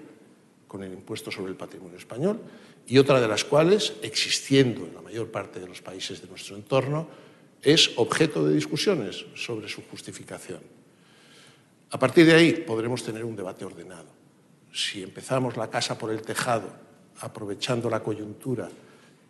[0.67, 2.39] con el impuesto sobre el patrimonio español,
[2.87, 6.55] y otra de las cuales, existiendo en la mayor parte de los países de nuestro
[6.55, 7.07] entorno,
[7.61, 10.59] es objeto de discusiones sobre su justificación.
[11.91, 14.07] A partir de ahí podremos tener un debate ordenado.
[14.73, 16.69] Si empezamos la casa por el tejado,
[17.19, 18.69] aprovechando la coyuntura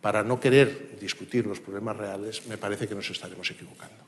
[0.02, 4.06] para no querer discutir los problemas reales, me parece que nos estaremos equivocando.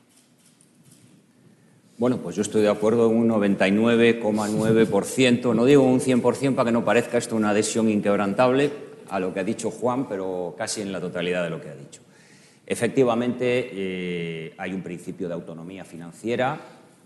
[1.98, 6.72] Bueno, pues yo estoy de acuerdo en un 99,9%, no digo un 100% para que
[6.72, 8.70] no parezca esto una adhesión inquebrantable
[9.10, 11.74] a lo que ha dicho Juan, pero casi en la totalidad de lo que ha
[11.74, 12.00] dicho.
[12.66, 16.58] Efectivamente, eh, hay un principio de autonomía financiera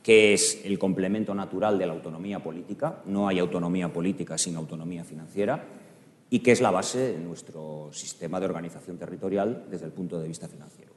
[0.02, 3.00] que es el complemento natural de la autonomía política.
[3.06, 5.64] No hay autonomía política sin autonomía financiera
[6.34, 10.26] y que es la base de nuestro sistema de organización territorial desde el punto de
[10.26, 10.92] vista financiero.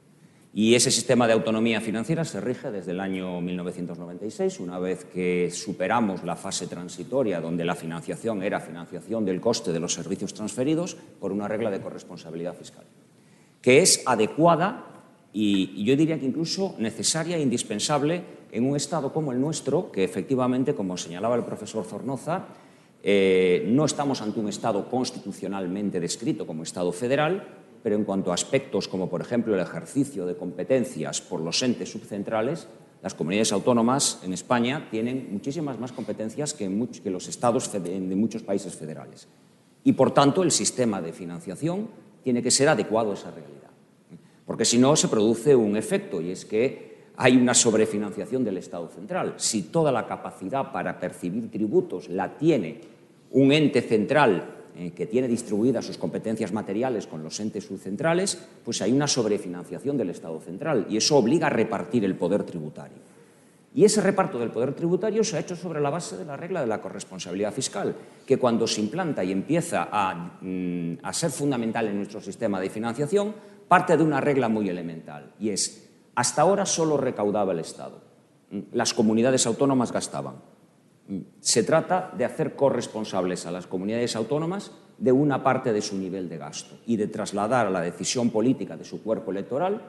[0.52, 5.48] Y ese sistema de autonomía financiera se rige desde el año 1996, una vez que
[5.52, 10.96] superamos la fase transitoria donde la financiación era financiación del coste de los servicios transferidos
[11.20, 12.86] por una regla de corresponsabilidad fiscal,
[13.62, 14.86] que es adecuada
[15.32, 20.02] y yo diría que incluso necesaria e indispensable en un Estado como el nuestro, que
[20.02, 22.48] efectivamente, como señalaba el profesor Zornoza,
[23.02, 27.46] eh, no estamos ante un Estado constitucionalmente descrito como Estado federal,
[27.82, 31.90] pero en cuanto a aspectos como, por ejemplo, el ejercicio de competencias por los entes
[31.90, 32.68] subcentrales,
[33.02, 36.68] las comunidades autónomas en España tienen muchísimas más competencias que,
[37.04, 39.28] los estados de muchos países federales.
[39.84, 41.88] Y, por tanto, el sistema de financiación
[42.24, 43.70] tiene que ser adecuado a esa realidad.
[44.44, 46.87] Porque si no, se produce un efecto, y es que
[47.20, 49.34] hay una sobrefinanciación del Estado central.
[49.36, 52.80] Si toda la capacidad para percibir tributos la tiene
[53.32, 58.80] un ente central eh, que tiene distribuidas sus competencias materiales con los entes subcentrales, pues
[58.82, 62.98] hay una sobrefinanciación del Estado central y eso obliga a repartir el poder tributario.
[63.74, 66.60] Y ese reparto del poder tributario se ha hecho sobre la base de la regla
[66.60, 71.88] de la corresponsabilidad fiscal, que cuando se implanta y empieza a, mm, a ser fundamental
[71.88, 73.34] en nuestro sistema de financiación,
[73.66, 75.87] parte de una regla muy elemental, y es,
[76.18, 78.00] hasta ahora solo recaudaba el Estado,
[78.72, 80.34] las comunidades autónomas gastaban.
[81.38, 86.28] Se trata de hacer corresponsables a las comunidades autónomas de una parte de su nivel
[86.28, 89.80] de gasto y de trasladar a la decisión política de su cuerpo electoral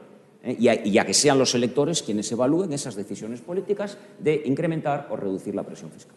[0.44, 5.16] eh, y, a, que sean los electores quienes evalúen esas decisiones políticas de incrementar o
[5.16, 6.14] reducir la presión fiscal.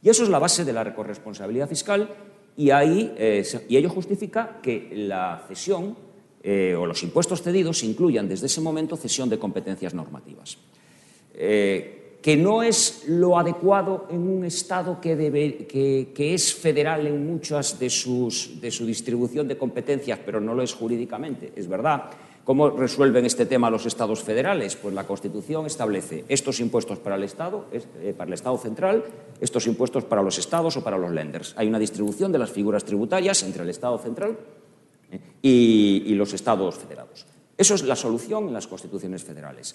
[0.00, 2.08] Y eso es la base de la corresponsabilidad fiscal
[2.56, 6.07] y, ahí, eh, y ello justifica que la cesión
[6.42, 10.58] eh, o los impuestos cedidos incluyan desde ese momento cesión de competencias normativas
[12.22, 18.60] que no es lo adecuado en un Estado que, es federal en muchas de, sus,
[18.60, 21.52] de su distribución de competencias, pero no lo es jurídicamente.
[21.54, 22.10] Es verdad,
[22.48, 24.74] ¿Cómo resuelven este tema los estados federales?
[24.74, 29.04] Pues la Constitución establece estos impuestos para el Estado, eh, para el Estado central,
[29.38, 31.52] estos impuestos para los estados o para los lenders.
[31.58, 34.38] Hay una distribución de las figuras tributarias entre el Estado central
[35.10, 37.24] eh, y, los estados federados.
[37.56, 39.74] Eso es la solución en las constituciones federales.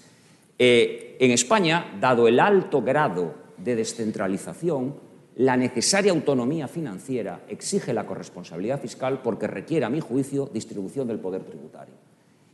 [0.60, 4.96] Eh, en España, dado el alto grado de descentralización,
[5.38, 11.20] la necesaria autonomía financiera exige la corresponsabilidad fiscal porque requiere, a mi juicio, distribución del
[11.20, 11.96] poder tributario.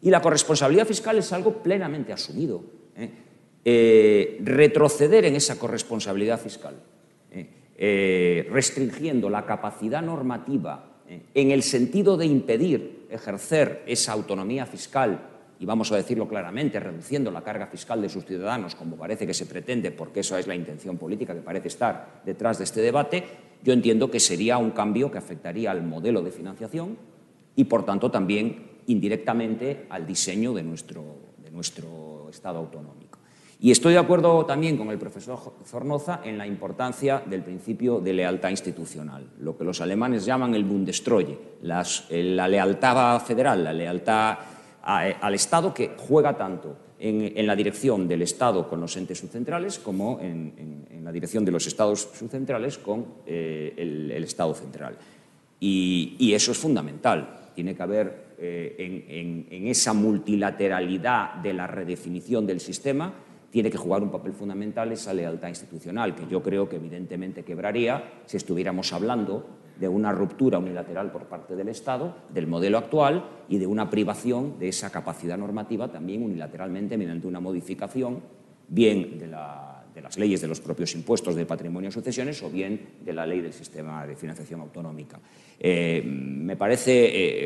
[0.02, 2.64] Y la corresponsabilidad fiscal es algo plenamente asumido.
[2.96, 3.10] ¿eh?
[3.66, 6.76] Eh, retroceder en esa corresponsabilidad fiscal,
[7.78, 10.89] restringiendo la capacidad normativa
[11.34, 17.32] en el sentido de impedir ejercer esa autonomía fiscal y vamos a decirlo claramente, reduciendo
[17.32, 20.56] la carga fiscal de sus ciudadanos, como parece que se pretende, porque esa es la
[20.56, 23.26] intención política que parece estar detrás de este debate,
[23.62, 26.98] yo entiendo que sería un cambio que afectaría al modelo de financiación
[27.58, 31.04] y, por tanto, también indirectamente al diseño de nuestro,
[31.44, 33.09] de nuestro Estado autonómico.
[33.62, 38.14] Y estoy de acuerdo también con el profesor Zornoza en la importancia del principio de
[38.14, 44.38] lealtad institucional, lo que los alemanes llaman el Bundestreue, la lealtad federal, la lealtad
[45.04, 49.80] eh, al Estado que juega tanto en, la dirección del Estado con los entes subcentrales
[49.80, 54.98] como en, la dirección de los Estados subcentrales con eh, el, Estado central.
[55.60, 57.52] y eso es fundamental.
[57.54, 63.14] Tiene que haber eh, en, esa multilateralidad de la redefinición del sistema,
[63.52, 68.22] tiene que jugar un papel fundamental esa lealtad institucional, que yo creo que evidentemente quebraría
[68.26, 69.46] si estuviéramos hablando
[69.80, 74.60] de una ruptura unilateral por parte del Estado del modelo actual y de una privación
[74.60, 78.22] de esa capacidad normativa también unilateralmente mediante una modificación
[78.68, 79.69] bien de la
[80.00, 83.26] de las leyes de los propios impuestos de patrimonio y sucesiones o bien de la
[83.26, 85.20] ley del sistema de financiación autonómica.
[85.60, 86.94] Eh, me parece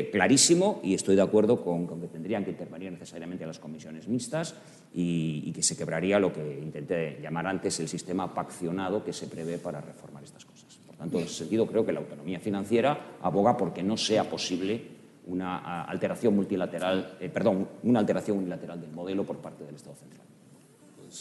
[0.00, 4.54] eh, clarísimo y estoy de acuerdo con, que tendrían que intervenir necesariamente las comisiones mixtas
[4.94, 9.58] y, que se quebraría lo que intenté llamar antes el sistema paccionado que se prevé
[9.58, 10.78] para reformar estas cosas.
[10.86, 14.80] Por tanto, en ese sentido, creo que la autonomía financiera aboga porque no sea posible
[15.26, 20.24] una alteración multilateral, eh, perdón, una alteración unilateral del modelo por parte del Estado central.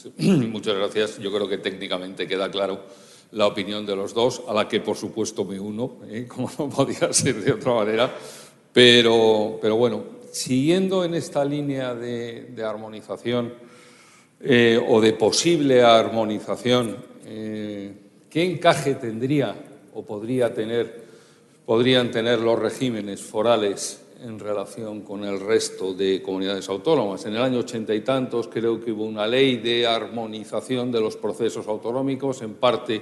[0.18, 1.20] Muchas gracias.
[1.20, 2.82] Yo creo que técnicamente queda claro
[3.32, 6.26] la opinión de los dos, a la que por supuesto me uno, ¿eh?
[6.34, 8.14] como no podía ser de otra manera.
[8.72, 13.54] Pero, pero bueno, siguiendo en esta línea de, armonización
[14.42, 17.94] eh, o de posible armonización, eh,
[18.30, 19.56] ¿qué encaje tendría
[19.94, 21.04] o podría tener,
[21.66, 27.26] podrían tener los regímenes forales en relación con el resto de comunidades autónomas.
[27.26, 31.18] En el año ochenta y tantos creo que hubo una ley de armonización de los
[31.18, 33.02] procesos autonómicos, en parte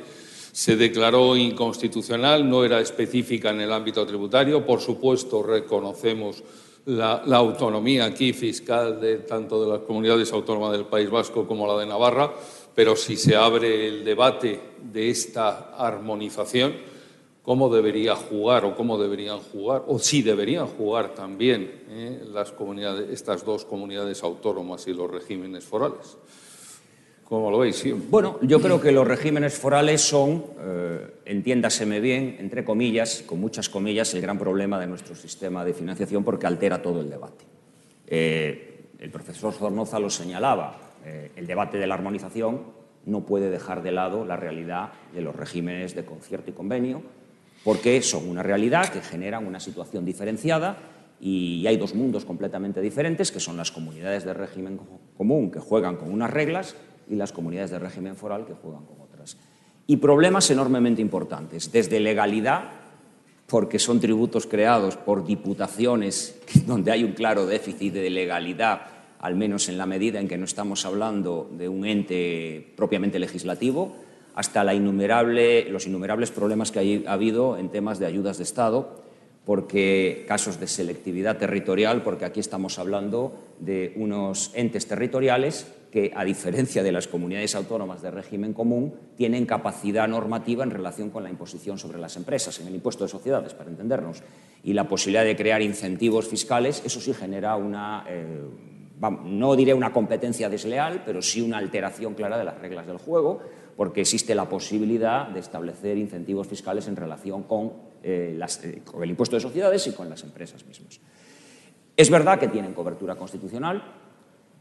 [0.52, 4.66] se declaró inconstitucional, no era específica en el ámbito tributario.
[4.66, 6.44] Por supuesto, reconocemos
[6.86, 11.80] la, autonomía aquí fiscal de tanto de las comunidades autónomas del País Vasco como la
[11.80, 12.34] de Navarra,
[12.74, 14.60] pero si se abre el debate
[14.92, 16.74] de esta armonización,
[17.44, 22.24] cómo debería jugar o cómo deberían jugar, o si deberían jugar también ¿eh?
[22.32, 26.18] las comunidades, estas dos comunidades autónomas y los regímenes forales.
[27.24, 27.86] ¿Cómo lo veis?
[28.10, 33.70] Bueno, yo creo que los regímenes forales son, eh, entiéndaseme bien, entre comillas, con muchas
[33.70, 37.46] comillas, el gran problema de nuestro sistema de financiación porque altera todo el debate.
[38.06, 40.78] Eh, el profesor Zornoza lo señalaba,
[41.36, 42.62] el debate de la armonización
[43.06, 47.02] no puede dejar de lado la realidad de los regímenes de concierto y convenio,
[47.64, 50.78] porque son una realidad que generan una situación diferenciada
[51.20, 54.80] y hay dos mundos completamente diferentes, que son las comunidades de régimen
[55.16, 56.76] común que juegan con unas reglas
[57.08, 59.38] y las comunidades de régimen foral que juegan con otras.
[59.86, 62.70] Y problemas enormemente importantes, desde legalidad,
[63.46, 68.82] porque son tributos creados por diputaciones donde hay un claro déficit de legalidad,
[69.20, 73.96] al menos en la medida en que no estamos hablando de un ente propiamente legislativo,
[74.36, 74.76] hasta los
[75.88, 79.02] innumerables problemas que ha habido en temas de ayudas de Estado,
[79.46, 86.24] porque casos de selectividad territorial, porque aquí estamos hablando de unos entes territoriales que, a
[86.24, 91.30] diferencia de las comunidades autónomas de régimen común, tienen capacidad normativa en relación con la
[91.30, 94.24] imposición sobre las empresas, en el impuesto de sociedades, para entendernos.
[94.64, 98.42] Y la posibilidad de crear incentivos fiscales, eso sí genera una, eh,
[99.10, 103.42] no diré una competencia desleal, pero sí una alteración clara de las reglas del juego,
[103.76, 107.46] porque existe la posibilidad de establecer incentivos fiscales en relación
[108.04, 111.00] eh, eh, con, el impuesto de sociedades y con las empresas mismas.
[111.98, 113.84] Es verdad que tienen cobertura constitucional,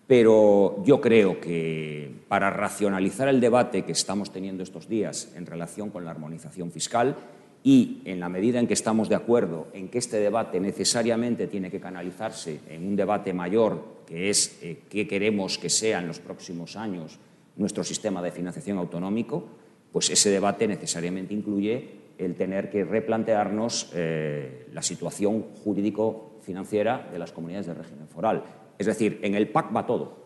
[0.06, 5.90] pero yo creo que para racionalizar el debate que estamos teniendo estos días en relación
[5.90, 7.16] con la armonización fiscal,
[7.62, 11.70] y en la medida en que estamos de acuerdo en que este debate necesariamente tiene
[11.70, 16.20] que canalizarse en un debate mayor, que es eh, qué queremos que sea en los
[16.20, 17.18] próximos años
[17.56, 19.44] nuestro sistema de financiación autonómico,
[19.92, 27.32] pues ese debate necesariamente incluye el tener que replantearnos eh, la situación jurídico-financiera de las
[27.32, 28.44] comunidades de régimen foral.
[28.78, 30.20] Es decir, en el PAC va todo.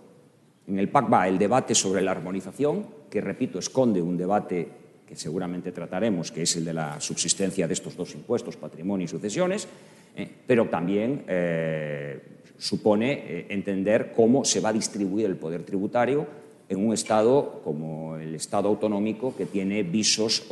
[0.66, 5.16] En el PAC va el debate sobre la armonización, que, repito, esconde un debate que
[5.16, 9.68] seguramente trataremos, que es el de la subsistencia de estos dos impuestos, patrimonio y sucesiones,
[10.16, 12.20] eh, pero también eh,
[12.59, 16.26] supone entender cómo se va a distribuir el poder tributario
[16.68, 20.46] en un Estado como el Estado autonómico que tiene visos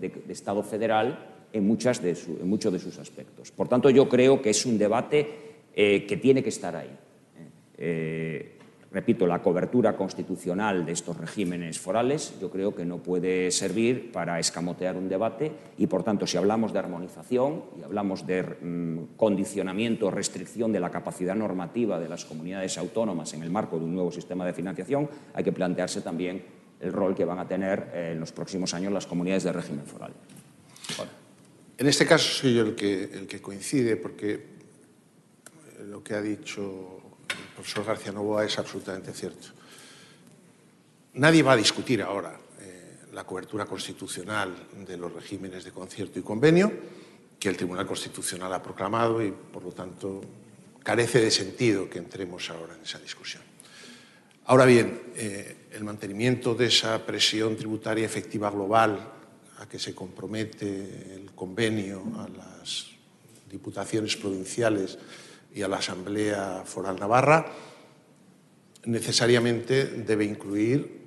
[0.00, 1.18] de, Estado federal
[1.52, 3.50] en, muchas de en, muchos de sus aspectos.
[3.50, 5.28] Por tanto, yo creo que es un debate
[5.74, 6.90] eh, que tiene que estar ahí.
[8.92, 14.38] Repito, la cobertura constitucional de estos regímenes forales yo creo que no puede servir para
[14.38, 20.10] escamotear un debate y, por tanto, si hablamos de armonización y hablamos de mm, condicionamiento,
[20.10, 24.12] restricción de la capacidad normativa de las comunidades autónomas en el marco de un nuevo
[24.12, 26.44] sistema de financiación, hay que plantearse también
[26.80, 29.84] el rol que van a tener eh, en los próximos años las comunidades de régimen
[29.84, 30.12] foral.
[31.78, 34.56] En este caso soy yo el que, el que coincide, porque
[35.84, 36.95] lo que ha dicho
[37.54, 39.48] profesor García Novoa es absolutamente cierto.
[41.14, 44.54] Nadie va a discutir ahora eh, la cobertura constitucional
[44.86, 46.70] de los regímenes de concierto y convenio
[47.38, 50.20] que el Tribunal Constitucional ha proclamado y, por lo tanto,
[50.82, 53.42] carece de sentido que entremos ahora en esa discusión.
[54.46, 59.12] Ahora bien, eh, el mantenimiento de esa presión tributaria efectiva global
[59.58, 62.86] a que se compromete el convenio a las
[63.50, 64.98] diputaciones provinciales
[65.56, 67.46] y a la Asamblea Foral Navarra,
[68.84, 71.00] necesariamente debe incluir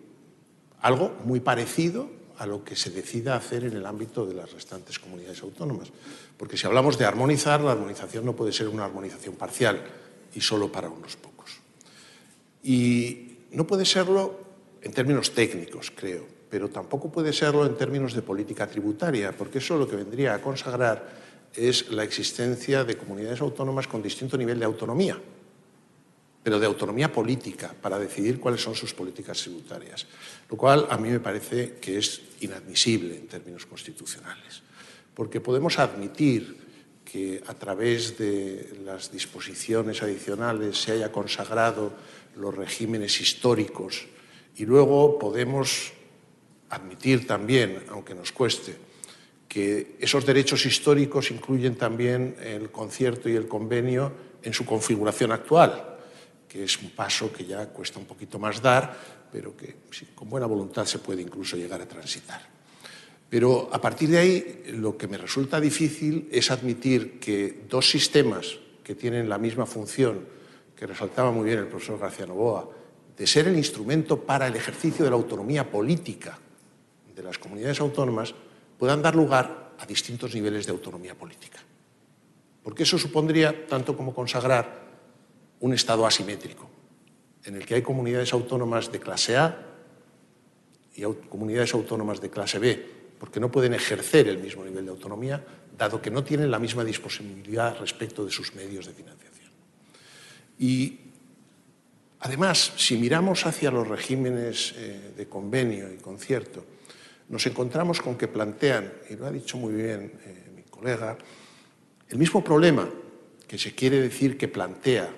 [0.82, 4.98] algo muy parecido a lo que se decida hacer en el ámbito de las restantes
[4.98, 5.90] comunidades autónomas.
[6.36, 9.84] Porque si hablamos de armonizar, la armonización no puede ser una armonización parcial
[10.34, 11.60] y solo para unos pocos.
[12.64, 14.40] Y no puede serlo
[14.82, 19.78] en términos técnicos, creo, pero tampoco puede serlo en términos de política tributaria, porque eso
[19.78, 24.66] lo que vendría a consagrar es la existencia de comunidades autónomas con distinto nivel de
[24.66, 25.20] autonomía,
[26.44, 30.08] pero de autonomía política para decidir cuáles son sus políticas tributarias,
[30.50, 34.64] lo cual a mí me parece que es inadmisible en términos constitucionales,
[35.14, 36.70] porque podemos admitir
[37.04, 41.92] que a través de las disposiciones adicionales se haya consagrado
[42.36, 44.06] los regímenes históricos
[44.56, 45.92] y luego podemos
[46.70, 48.76] admitir también, aunque nos cueste,
[49.50, 55.98] que esos derechos históricos incluyen también el concierto y el convenio en su configuración actual,
[56.48, 58.96] que es un paso que ya cuesta un poquito más dar,
[59.32, 59.78] pero que
[60.14, 62.48] con buena voluntad se puede incluso llegar a transitar.
[63.28, 68.60] Pero a partir de ahí lo que me resulta difícil es admitir que dos sistemas
[68.84, 70.26] que tienen la misma función,
[70.76, 72.70] que resaltaba muy bien el profesor García Novoa,
[73.18, 76.38] de ser el instrumento para el ejercicio de la autonomía política
[77.16, 78.34] de las comunidades autónomas,
[78.80, 81.60] puedan dar lugar a distintos niveles de autonomía política.
[82.64, 84.88] Porque eso supondría tanto como consagrar
[85.60, 86.70] un Estado asimétrico,
[87.44, 89.66] en el que hay comunidades autónomas de clase A
[90.96, 95.44] y comunidades autónomas de clase B, porque no pueden ejercer el mismo nivel de autonomía,
[95.78, 99.52] dado que no tienen la misma disponibilidad respecto de sus medios de financiación.
[100.58, 101.00] Y
[102.20, 106.66] además, si miramos hacia los regímenes eh, de convenio y concierto,
[107.30, 111.18] nos encontramos con que plantean, y lo ha dicho muy bien eh, mi colega,
[112.10, 112.90] el mismo problema
[113.48, 115.10] que se quiere decir que plantea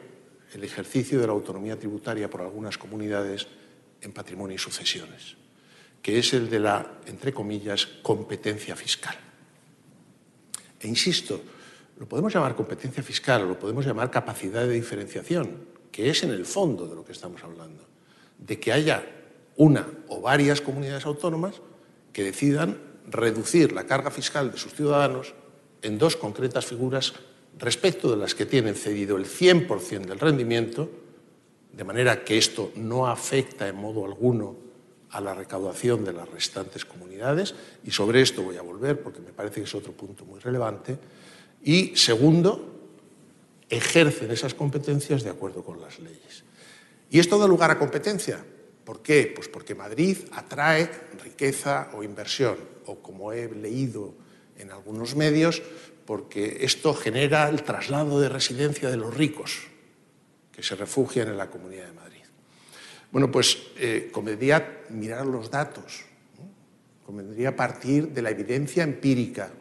[0.53, 3.47] el ejercicio de la autonomía tributaria por algunas comunidades
[4.01, 5.37] en patrimonio y sucesiones,
[6.01, 9.15] que es el de la, entre comillas, competencia fiscal.
[10.81, 11.39] E insisto,
[11.97, 16.31] lo podemos llamar competencia fiscal o lo podemos llamar capacidad de diferenciación, que es en
[16.31, 17.87] el fondo de lo que estamos hablando,
[18.37, 19.05] de que haya
[19.55, 21.61] una o varias comunidades autónomas
[22.13, 22.77] que decidan
[23.09, 25.33] reducir la carga fiscal de sus ciudadanos
[25.81, 27.13] en dos concretas figuras
[27.57, 30.89] respecto de las que tienen cedido el 100% del rendimiento,
[31.73, 34.55] de manera que esto no afecta en modo alguno
[35.09, 37.53] a la recaudación de las restantes comunidades,
[37.83, 40.97] y sobre esto voy a volver porque me parece que es otro punto muy relevante,
[41.63, 42.71] y segundo,
[43.69, 46.43] ejercen esas competencias de acuerdo con las leyes.
[47.09, 48.43] ¿Y esto da lugar a competencia?
[48.91, 49.31] ¿Por qué?
[49.33, 50.91] Pues porque Madrid atrae
[51.23, 52.59] riqueza o inversión,
[52.91, 54.11] o como he leído
[54.59, 55.63] en algunos medios,
[56.03, 59.71] porque esto genera el traslado de residencia de los ricos
[60.51, 62.27] que se refugian en la Comunidad de Madrid.
[63.13, 66.03] Bueno, pues eh, convendría mirar los datos,
[67.05, 69.53] convendría partir de la evidencia empírica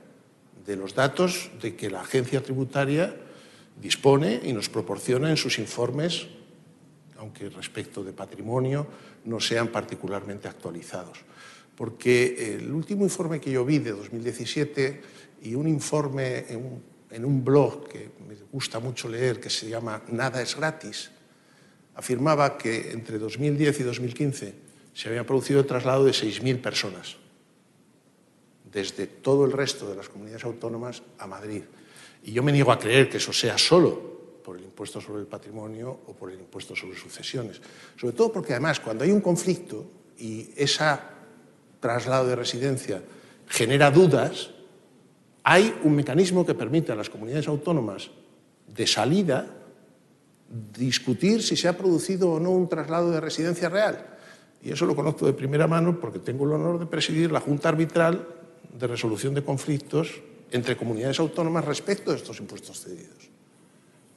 [0.66, 3.14] de los datos de que la agencia tributaria
[3.80, 6.26] dispone y nos proporciona en sus informes,
[7.20, 8.86] aunque respecto de patrimonio
[9.24, 11.18] no sean particularmente actualizados.
[11.76, 15.00] Porque el último informe que yo vi de 2017
[15.42, 16.46] y un informe
[17.10, 21.10] en un, blog que me gusta mucho leer, que se llama Nada es gratis,
[21.94, 24.54] afirmaba que entre 2010 y 2015
[24.94, 27.16] se había producido el traslado de 6.000 personas
[28.72, 31.62] desde todo el resto de las comunidades autónomas a Madrid.
[32.24, 34.19] Y yo me niego a creer que eso sea solo
[34.50, 37.62] por el impuesto sobre el patrimonio o por el impuesto sobre sucesiones.
[37.94, 39.86] Sobre todo porque además cuando hay un conflicto
[40.18, 40.90] y ese
[41.78, 43.00] traslado de residencia
[43.46, 44.50] genera dudas,
[45.44, 48.10] hay un mecanismo que permite a las comunidades autónomas
[48.66, 49.46] de salida
[50.76, 54.18] discutir si se ha producido o no un traslado de residencia real.
[54.64, 57.68] Y eso lo conozco de primera mano porque tengo el honor de presidir la Junta
[57.68, 58.26] Arbitral
[58.76, 60.20] de Resolución de Conflictos
[60.50, 63.29] entre comunidades autónomas respecto de estos impuestos cedidos.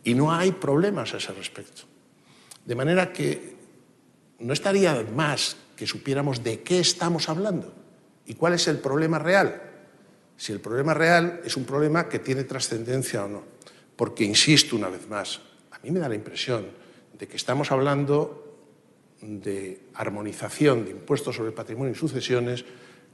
[0.03, 1.83] Y no hay problemas a ese respecto.
[2.65, 3.55] De manera que
[4.39, 7.73] no estaría más que supiéramos de qué estamos hablando
[8.25, 9.61] y cuál es el problema real.
[10.37, 13.43] Si el problema real es un problema que tiene trascendencia o no.
[13.95, 15.39] Porque, insisto una vez más,
[15.71, 16.65] a mí me da la impresión
[17.17, 18.43] de que estamos hablando
[19.21, 22.65] de armonización de impuestos sobre el patrimonio y sucesiones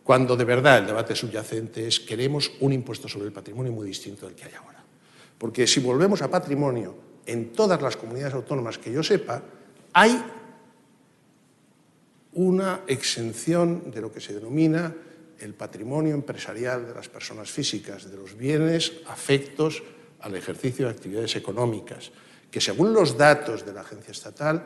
[0.04, 4.26] cuando de verdad el debate subyacente es queremos un impuesto sobre el patrimonio muy distinto
[4.26, 4.79] del que hay ahora.
[5.40, 9.42] Porque si volvemos a patrimonio, en todas las comunidades autónomas que yo sepa,
[9.94, 10.22] hay
[12.34, 14.94] una exención de lo que se denomina
[15.40, 19.82] el patrimonio empresarial de las personas físicas, de los bienes afectos
[20.20, 22.12] al ejercicio de actividades económicas,
[22.52, 24.66] que según los datos de la agencia estatal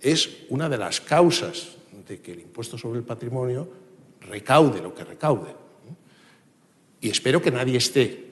[0.00, 1.76] es una de las causas
[2.08, 3.68] de que el impuesto sobre el patrimonio
[4.20, 5.54] recaude lo que recaude.
[7.00, 8.25] Y espero que nadie esté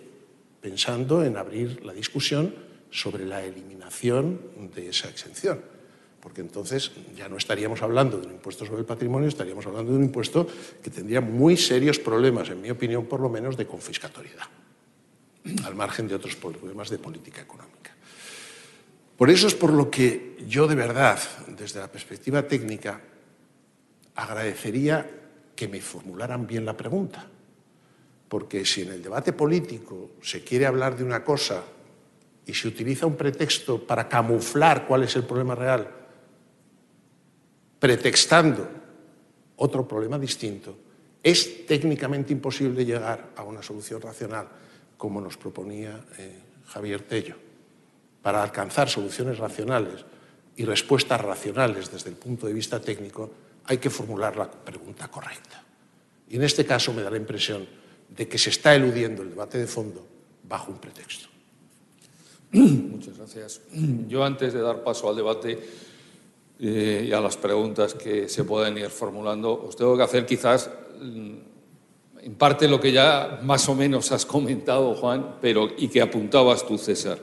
[0.64, 2.54] pensando en abrir la discusión
[2.90, 4.40] sobre la eliminación
[4.74, 5.60] de esa exención,
[6.22, 9.98] porque entonces ya no estaríamos hablando de un impuesto sobre el patrimonio, estaríamos hablando de
[9.98, 10.48] un impuesto
[10.82, 14.46] que tendría muy serios problemas, en mi opinión, por lo menos, de confiscatoriedad,
[15.64, 17.94] al margen de otros problemas de política económica.
[19.18, 21.18] Por eso es por lo que yo de verdad,
[21.58, 23.02] desde la perspectiva técnica,
[24.14, 25.10] agradecería
[25.54, 27.33] que me formularan bien la pregunta.
[28.28, 31.62] Porque si en el debate político se quiere hablar de una cosa
[32.46, 35.88] y se utiliza un pretexto para camuflar cuál es el problema real,
[37.78, 38.68] pretextando
[39.56, 40.76] otro problema distinto,
[41.22, 44.48] es técnicamente imposible llegar a una solución racional,
[44.96, 47.36] como nos proponía eh, Javier Tello.
[48.20, 50.04] Para alcanzar soluciones racionales
[50.56, 53.30] y respuestas racionales desde el punto de vista técnico,
[53.64, 55.62] hay que formular la pregunta correcta.
[56.28, 57.66] Y en este caso me da la impresión
[58.16, 60.06] de que se está eludiendo el debate de fondo
[60.48, 61.28] bajo un pretexto.
[62.52, 63.60] Muchas gracias.
[64.08, 65.58] Yo antes de dar paso al debate
[66.60, 70.70] eh, y a las preguntas que se pueden ir formulando, os tengo que hacer quizás
[71.00, 71.34] mm,
[72.22, 76.66] en parte lo que ya más o menos has comentado, Juan, pero y que apuntabas
[76.66, 77.18] tú, César.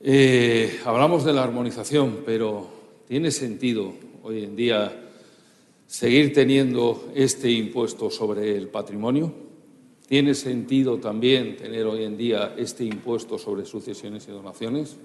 [0.00, 2.68] Eh, hablamos de la armonización, pero
[3.08, 3.92] ¿tiene sentido
[4.22, 5.09] hoy en día
[5.90, 9.34] seguir teniendo este impuesto sobre el patrimonio?
[10.06, 14.96] ¿Tiene sentido también tener hoy en día este impuesto sobre sucesiones y donaciones?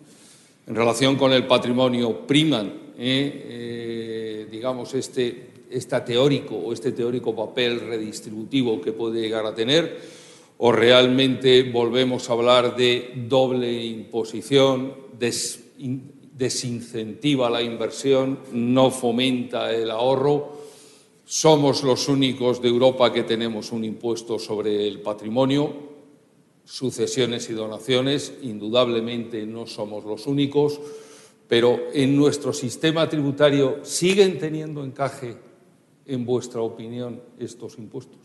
[0.67, 2.67] En relación con el patrimonio, priman,
[2.97, 9.55] eh, eh, digamos, este, este teórico o este teórico papel redistributivo que puede llegar a
[9.55, 9.99] tener,
[10.59, 14.93] o realmente volvemos a hablar de doble imposición,
[16.37, 20.64] desincentiva la inversión, no fomenta el ahorro.
[21.25, 25.73] Somos los únicos de Europa que tenemos un impuesto sobre el patrimonio,
[26.63, 28.31] sucesiones y donaciones.
[28.43, 30.79] Indudablemente no somos los únicos,
[31.47, 35.35] pero en nuestro sistema tributario siguen teniendo encaje,
[36.05, 38.19] en vuestra opinión, estos impuestos.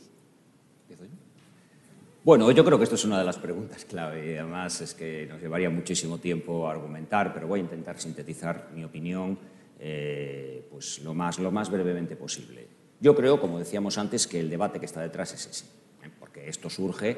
[2.23, 5.27] Bueno, yo creo que esto es una de las preguntas clave y además es que
[5.27, 9.39] nos llevaría muchísimo tiempo argumentar, pero voy a intentar sintetizar mi opinión
[9.79, 12.80] eh, pues lo, más, lo más brevemente posible.
[13.01, 15.65] Yo creo, como decíamos antes, que el debate que está detrás es ese,
[16.05, 16.11] ¿eh?
[16.19, 17.17] porque esto surge,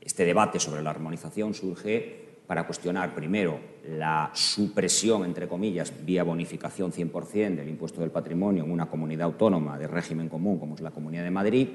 [0.00, 6.92] este debate sobre la armonización surge para cuestionar primero la supresión, entre comillas, vía bonificación
[6.92, 10.92] 100% del impuesto del patrimonio en una comunidad autónoma de régimen común como es la
[10.92, 11.68] Comunidad de Madrid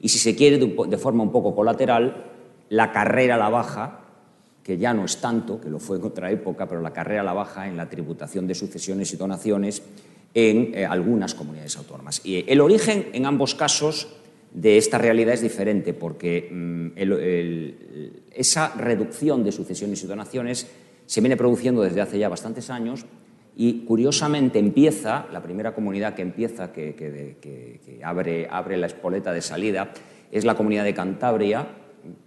[0.00, 2.26] y, si se quiere, de forma un poco colateral,
[2.68, 4.00] la carrera a la baja,
[4.62, 7.24] que ya no es tanto, que lo fue en otra época, pero la carrera a
[7.24, 9.82] la baja en la tributación de sucesiones y donaciones
[10.34, 12.20] en eh, algunas comunidades autónomas.
[12.24, 14.08] Y el origen, en ambos casos,
[14.52, 16.88] de esta realidad es diferente, porque mm,
[18.34, 20.66] esa reducción de sucesiones y donaciones
[21.06, 23.04] se viene produciendo desde hace ya bastantes años
[23.56, 29.92] y curiosamente empieza, la primera comunidad que empieza, que, abre, abre, la espoleta de salida,
[30.30, 31.66] es la comunidad de Cantabria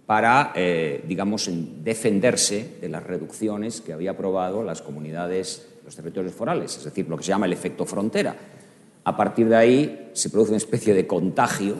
[0.06, 1.50] para, eh, digamos,
[1.82, 7.16] defenderse de las reducciones que había aprobado las comunidades, los territorios forales, es decir, lo
[7.16, 8.36] que se llama el efecto frontera.
[9.04, 11.76] A partir de ahí se produce una especie de contagio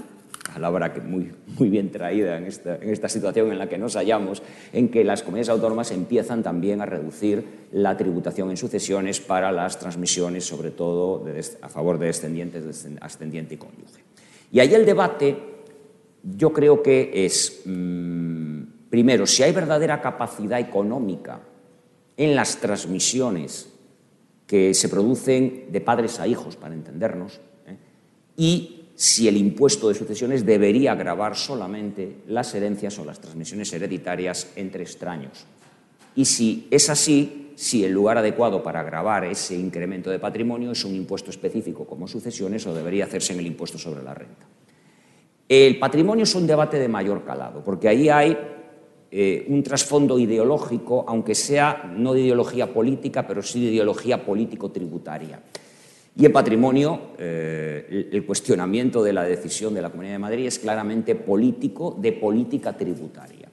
[0.52, 3.94] palabra que muy, muy bien traída en esta, en esta situación en la que nos
[3.94, 9.52] hallamos, en que las comunidades autónomas empiezan también a reducir la tributación en sucesiones para
[9.52, 11.24] las transmisiones, sobre todo
[11.60, 14.02] a favor de descendientes, ascendiente y cónyuge.
[14.50, 15.51] Y ahí el debate
[16.22, 21.40] yo creo que es, mm, primero, si hay verdadera capacidad económica
[22.16, 23.68] en las transmisiones
[24.46, 27.76] que se producen de padres a hijos, para entendernos, ¿eh?
[28.36, 34.52] y si el impuesto de sucesiones debería grabar solamente las herencias o las transmisiones hereditarias
[34.56, 35.46] entre extraños.
[36.14, 40.84] Y si es así, si el lugar adecuado para grabar ese incremento de patrimonio es
[40.84, 44.46] un impuesto específico como sucesiones o debería hacerse en el impuesto sobre la renta.
[45.48, 48.36] El patrimonio es un debate de mayor calado, porque ahí hay
[49.10, 55.40] eh, un trasfondo ideológico, aunque sea no de ideología política, pero sí de ideología político-tributaria.
[56.16, 60.58] Y en patrimonio, eh, el cuestionamiento de la decisión de la Comunidad de Madrid es
[60.58, 63.48] claramente político, de política tributaria.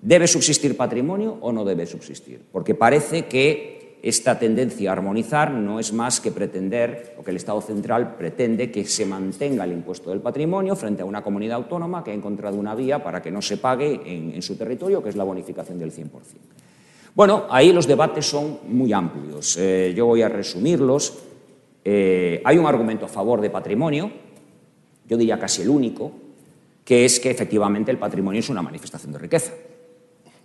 [0.00, 2.40] ¿Debe subsistir patrimonio o no debe subsistir?
[2.52, 3.73] Porque parece que
[4.04, 8.70] esta tendencia a armonizar no es más que pretender, o que el Estado central pretende
[8.70, 12.58] que se mantenga el impuesto del patrimonio frente a una comunidad autónoma que ha encontrado
[12.58, 15.90] una vía para que no se pague en, su territorio, que es la bonificación del
[15.90, 16.10] 100%.
[17.14, 19.56] Bueno, ahí los debates son muy amplios.
[19.56, 21.20] Eh, yo voy a resumirlos.
[21.82, 24.10] Eh, hay un argumento a favor de patrimonio,
[25.08, 26.12] yo diría casi el único,
[26.84, 29.54] que es que efectivamente el patrimonio es una manifestación de riqueza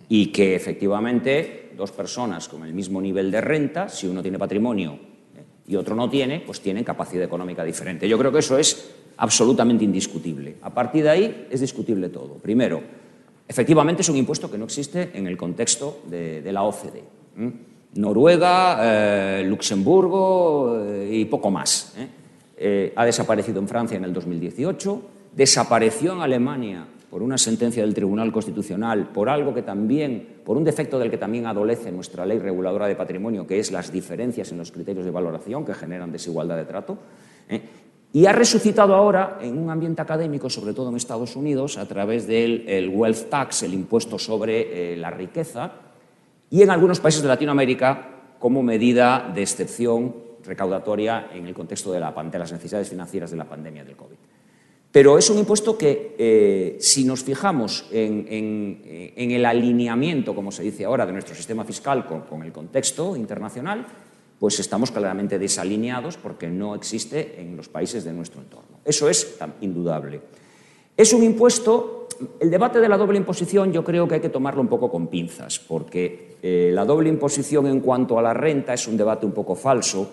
[0.08, 4.92] y que efectivamente dos personas con el mismo nivel de renta, si uno tiene patrimonio
[5.34, 8.06] eh, y otro no tiene, pues tienen capacidad económica diferente.
[8.06, 10.56] Yo creo que eso es absolutamente indiscutible.
[10.60, 12.34] A partir de ahí es discutible todo.
[12.34, 12.82] Primero,
[13.48, 17.02] efectivamente es un impuesto que no existe en el contexto de, la OCDE.
[17.94, 21.94] Noruega, eh, Luxemburgo eh, y poco más.
[22.94, 25.02] ha desaparecido en Francia en el 2018,
[25.34, 30.64] desapareció en Alemania por una sentencia del Tribunal Constitucional, por algo que también, por un
[30.64, 34.58] defecto del que también adolece nuestra ley reguladora de patrimonio, que es las diferencias en
[34.58, 36.98] los criterios de valoración que generan desigualdad de trato.
[38.12, 42.26] Y ha resucitado ahora en un ambiente académico, sobre todo en Estados Unidos, a través
[42.26, 45.72] del wealth tax, el impuesto sobre la riqueza,
[46.48, 48.08] y en algunos países de Latinoamérica
[48.38, 53.84] como medida de excepción recaudatoria en el contexto de, las necesidades financieras de la pandemia
[53.84, 54.16] del COVID.
[54.92, 58.82] Pero es un impuesto que, eh, si nos fijamos en,
[59.16, 63.86] el alineamiento, como se dice ahora, de nuestro sistema fiscal con, el contexto internacional,
[64.38, 68.80] pues estamos claramente desalineados porque no existe en los países de nuestro entorno.
[68.84, 70.22] Eso es indudable.
[70.96, 72.08] Es un impuesto,
[72.40, 75.06] el debate de la doble imposición yo creo que hay que tomarlo un poco con
[75.06, 79.32] pinzas, porque eh, la doble imposición en cuanto a la renta es un debate un
[79.32, 80.10] poco falso.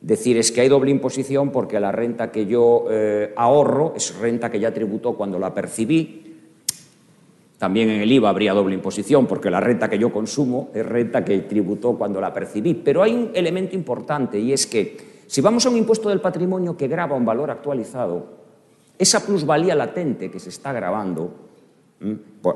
[0.00, 4.48] Decir es que hay doble imposición porque la renta que yo eh, ahorro es renta
[4.48, 6.24] que ya tributó cuando la percibí.
[7.58, 11.24] También en el IVA habría doble imposición porque la renta que yo consumo es renta
[11.24, 12.74] que tributó cuando la percibí.
[12.74, 14.96] Pero hay un elemento importante y es que
[15.26, 18.38] si vamos a un impuesto del patrimonio que graba un valor actualizado,
[18.96, 21.48] esa plusvalía latente que se está grabando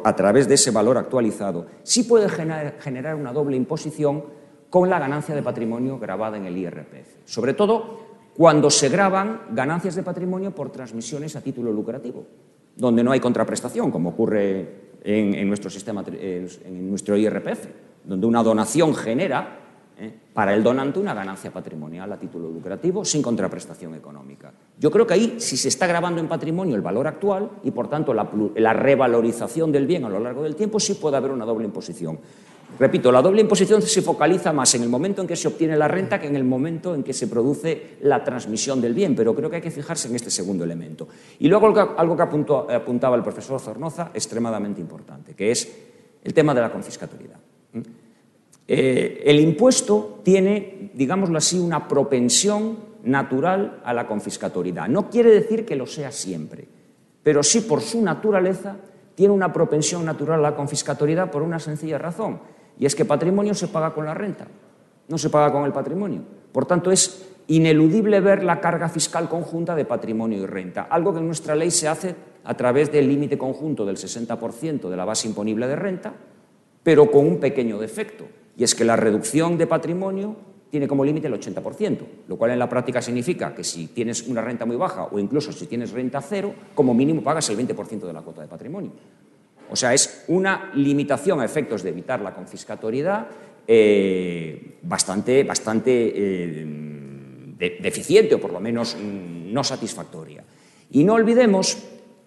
[0.05, 4.23] a través de ese valor actualizado, sí puede generar una doble imposición
[4.73, 7.27] con la ganancia de patrimonio grabada en el IRPF.
[7.27, 8.01] Sobre todo
[8.35, 12.25] cuando se graban ganancias de patrimonio por transmisiones a título lucrativo,
[12.75, 17.67] donde no hay contraprestación, como ocurre en, nuestro sistema, en nuestro IRPF,
[18.03, 19.59] donde una donación genera
[19.99, 20.11] ¿eh?
[20.33, 24.55] para el donante una ganancia patrimonial a título lucrativo sin contraprestación económica.
[24.79, 27.91] Yo creo que ahí, si se está grabando en patrimonio el valor actual y, por
[27.91, 31.67] tanto, la, revalorización del bien a lo largo del tiempo, sí puede haber una doble
[31.67, 32.19] imposición.
[32.79, 35.89] Repito, la doble imposición se focaliza más en el momento en que se obtiene la
[35.89, 39.51] renta que en el momento en que se produce la transmisión del bien, pero creo
[39.51, 41.07] que hay que fijarse en este segundo elemento.
[41.39, 41.67] Y luego
[41.97, 45.71] algo que apuntaba el profesor Zornoza, extremadamente importante, que es
[46.25, 47.39] el tema de la confiscatoriedad.
[48.67, 54.89] Eh, el impuesto tiene, digámoslo así, una propensión natural a la confiscatoriedad.
[54.89, 56.67] No quiere decir que lo sea siempre,
[57.23, 58.77] pero sí por su naturaleza
[59.15, 62.41] tiene una propensión natural a la confiscatoriedad por una sencilla razón,
[62.79, 64.47] y es que patrimonio se paga con la renta,
[65.09, 66.23] no se paga con el patrimonio.
[66.53, 71.21] Por tanto, es ineludible ver la carga fiscal conjunta de patrimonio y renta, algo que
[71.21, 72.15] en nuestra ley se hace
[72.45, 76.13] a través del límite conjunto del 60% de la base imponible de renta,
[76.83, 80.37] pero con un pequeño defecto, y es que la reducción de patrimonio
[80.71, 81.99] tiene como límite el 80%,
[82.29, 85.53] lo cual en la práctica significa que si tienes una renta muy baja o incluso
[85.53, 88.91] si tienes renta cero, como mínimo pagas el 20% de la cuota de patrimonio.
[89.73, 93.27] O sea, es una limitación a efectos de evitar la confiscatoriedad
[93.67, 96.67] eh, bastante, bastante eh,
[97.81, 100.45] deficiente o por lo menos mm, no satisfactoria.
[100.91, 101.79] Y no olvidemos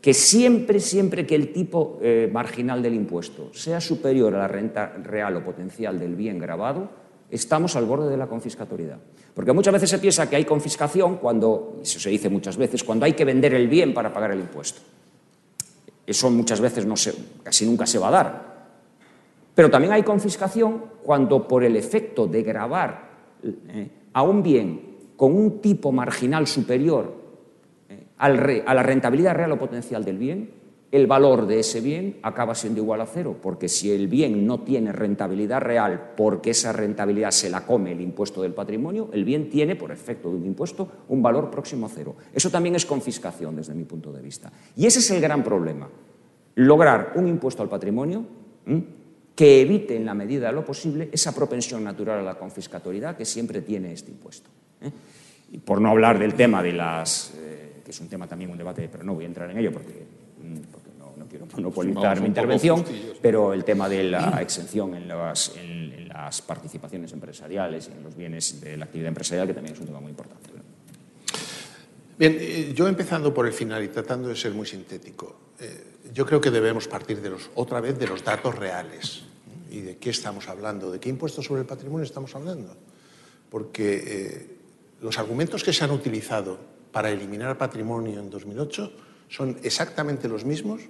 [0.02, 4.98] que siempre, siempre que el tipo eh, marginal del impuesto sea superior a la renta
[5.04, 6.90] real o potencial del bien grabado,
[7.30, 8.98] estamos al borde de la confiscatoriedad.
[9.36, 13.06] Porque muchas veces se piensa que hay confiscación cuando, eso se dice muchas veces, cuando
[13.06, 14.82] hay que vender el bien para pagar el impuesto.
[16.06, 18.56] Eso muchas veces no se, casi nunca se va a dar.
[19.54, 23.10] Pero también hay confiscación cuando por el efecto de grabar
[23.44, 27.26] eh, a un bien con un tipo marginal superior
[28.18, 28.30] a
[28.74, 30.50] la rentabilidad real o potencial del bien,
[30.92, 34.62] el valor de ese bien acaba siendo igual a cero, porque si el bien no
[34.62, 39.50] tiene rentabilidad real porque esa rentabilidad se la come el impuesto del patrimonio, el bien
[39.50, 42.16] tiene, por efecto de un impuesto, un valor próximo a cero.
[42.34, 44.52] Eso también es confiscación desde mi punto de vista.
[44.76, 45.90] Y ese es el gran problema,
[46.56, 48.26] lograr un impuesto al patrimonio
[49.36, 53.26] que evite en la medida de lo posible esa propensión natural a la confiscatoriedad que
[53.26, 54.50] siempre tiene este impuesto.
[54.82, 54.92] ¿eh?
[55.52, 57.34] Y por no hablar del tema de las...
[57.38, 59.72] Eh, que es un tema también, un debate, pero no voy a entrar en ello
[59.72, 59.94] porque,
[60.42, 62.84] mm, no, quiero monopolizar mi intervención,
[63.22, 68.16] pero el tema de la exención en las, en, las, participaciones empresariales y en los
[68.16, 70.50] bienes de la actividad empresarial, que también es un tema muy importante.
[72.18, 76.26] Bien, eh, yo empezando por el final y tratando de ser muy sintético, eh, yo
[76.26, 79.24] creo que debemos partir de los, otra vez de los datos reales.
[79.70, 80.90] ¿Y de qué estamos hablando?
[80.90, 82.78] ¿De qué impuestos sobre el patrimonio estamos hablando?
[83.50, 84.48] Porque eh,
[85.02, 86.58] los argumentos que se han utilizado
[86.94, 88.94] para eliminar patrimonio en 2008
[89.30, 90.82] son exactamente los mismos.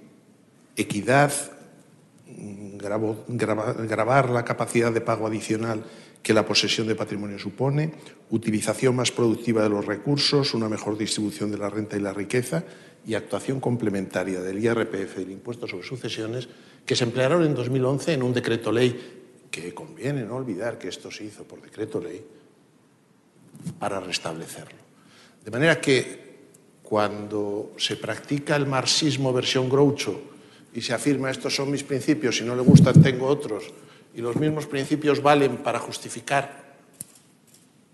[0.76, 1.32] Equidad,
[2.26, 5.84] mm, grabar la capacidad de pago adicional
[6.26, 7.92] que la posesión de patrimonio supone,
[8.30, 12.64] utilización más productiva de los recursos, una mejor distribución de la renta y la riqueza
[13.06, 16.48] y actuación complementaria del IRPF, del impuesto sobre sucesiones,
[16.84, 21.12] que se emplearon en 2011 en un decreto ley, que conviene no olvidar que esto
[21.12, 22.26] se hizo por decreto ley,
[23.78, 24.78] para restablecerlo.
[25.44, 26.25] De manera que
[26.88, 30.20] cuando se practica el marxismo versión Groucho
[30.72, 33.64] y se afirma estos son mis principios, si no le gustan tengo otros,
[34.14, 36.76] y los mismos principios valen para justificar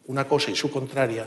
[0.07, 1.27] una cosa y su contraria,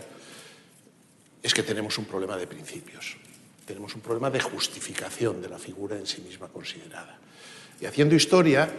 [1.42, 3.18] es que tenemos un problema de principios,
[3.66, 7.18] tenemos un problema de justificación de la figura en sí misma considerada.
[7.82, 8.70] Y haciendo historia,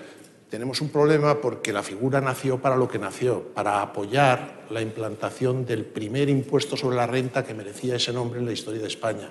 [0.49, 5.67] tenemos un problema porque la figura nació para lo que nació, para apoyar la implantación
[5.67, 9.29] del primer impuesto sobre la renta que merecía ese nombre en la historia de España.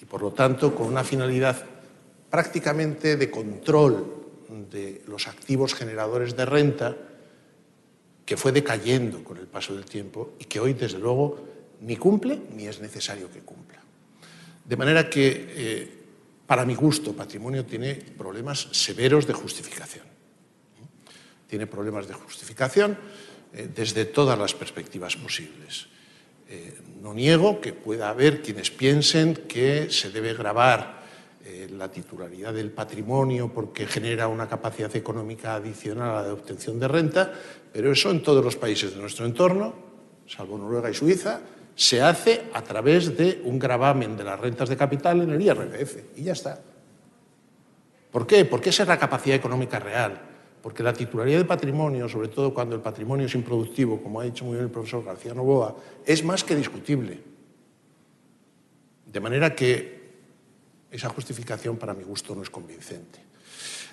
[0.00, 1.64] Y por lo tanto, con una finalidad
[2.28, 4.04] prácticamente de control
[4.70, 6.96] de los activos generadores de renta,
[8.26, 11.38] que fue decayendo con el paso del tiempo y que hoy, desde luego,
[11.80, 13.80] ni cumple ni es necesario que cumpla.
[14.64, 16.03] De manera que eh,
[16.46, 20.04] para mi gusto, patrimonio tiene problemas severos de justificación.
[21.46, 22.98] Tiene problemas de justificación
[23.52, 25.86] eh, desde todas las perspectivas posibles.
[26.48, 31.04] Eh, no niego que pueda haber quienes piensen que se debe grabar
[31.44, 36.78] eh, la titularidad del patrimonio porque genera una capacidad económica adicional a la de obtención
[36.78, 37.32] de renta,
[37.72, 39.74] pero eso en todos los países de nuestro entorno,
[40.26, 41.40] salvo Noruega y Suiza,
[41.74, 46.16] se hace a través de un gravamen de las rentas de capital en el IRPF
[46.16, 46.60] y ya está.
[48.10, 48.44] ¿Por qué?
[48.44, 50.20] Porque esa es la capacidad económica real.
[50.62, 54.44] Porque la titularidad del patrimonio, sobre todo cuando el patrimonio es improductivo, como ha dicho
[54.44, 57.20] muy bien el profesor García Novoa, es más que discutible.
[59.04, 60.04] De manera que
[60.90, 63.18] esa justificación para mi gusto no es convincente.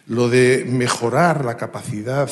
[0.08, 2.30] Lo de mejorar la capacidad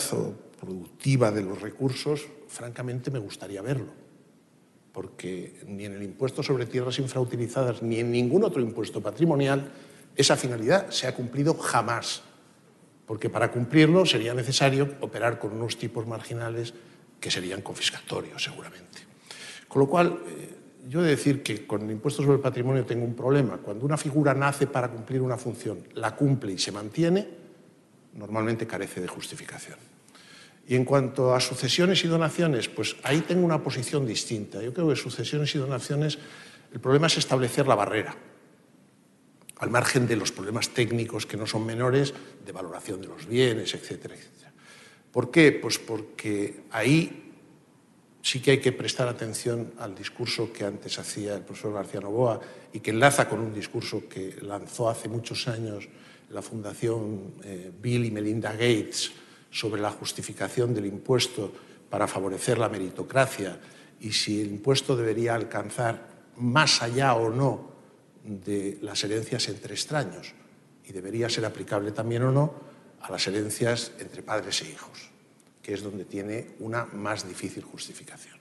[0.60, 4.09] productiva de los recursos, francamente me gustaría verlo
[5.00, 9.72] porque ni en el impuesto sobre tierras infrautilizadas ni en ningún otro impuesto patrimonial
[10.14, 12.22] esa finalidad se ha cumplido jamás,
[13.06, 16.74] porque para cumplirlo sería necesario operar con unos tipos marginales
[17.18, 19.00] que serían confiscatorios seguramente.
[19.70, 20.56] Con lo cual, eh,
[20.90, 23.56] yo he de decir que con el impuesto sobre el patrimonio tengo un problema.
[23.56, 27.26] Cuando una figura nace para cumplir una función, la cumple y se mantiene,
[28.16, 29.80] normalmente carece de justificación.
[30.70, 34.62] Y en cuanto a sucesiones y donaciones, pues ahí tengo una posición distinta.
[34.62, 36.20] Yo creo que sucesiones y donaciones,
[36.72, 38.16] el problema es establecer la barrera,
[39.58, 42.14] al margen de los problemas técnicos que no son menores,
[42.46, 44.54] de valoración de los bienes, etcétera, etcétera.
[45.12, 45.54] ¿Por qué?
[45.54, 47.34] Pues porque ahí
[48.22, 52.42] sí que hay que prestar atención al discurso que antes hacía el profesor García Novoa
[52.72, 55.90] y que enlaza con un discurso que lanzó hace muchos años
[56.30, 59.14] la Fundación eh, Bill y Melinda Gates
[59.52, 61.52] sobre la justificación del impuesto
[61.90, 63.60] para favorecer la meritocracia
[64.00, 67.72] y si el impuesto debería alcanzar más allá o no
[68.24, 70.34] de las herencias entre extraños
[70.86, 72.54] y debería ser aplicable también o no
[73.02, 75.10] a las herencias entre padres e hijos
[75.70, 78.38] que es donde tiene una más difícil justificación.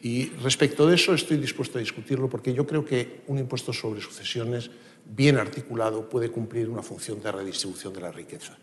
[0.00, 4.00] Y respecto de eso estoy dispuesto a discutirlo porque yo creo que un impuesto sobre
[4.00, 4.70] sucesiones
[5.04, 8.56] bien articulado puede cumplir una función de redistribución de la riqueza,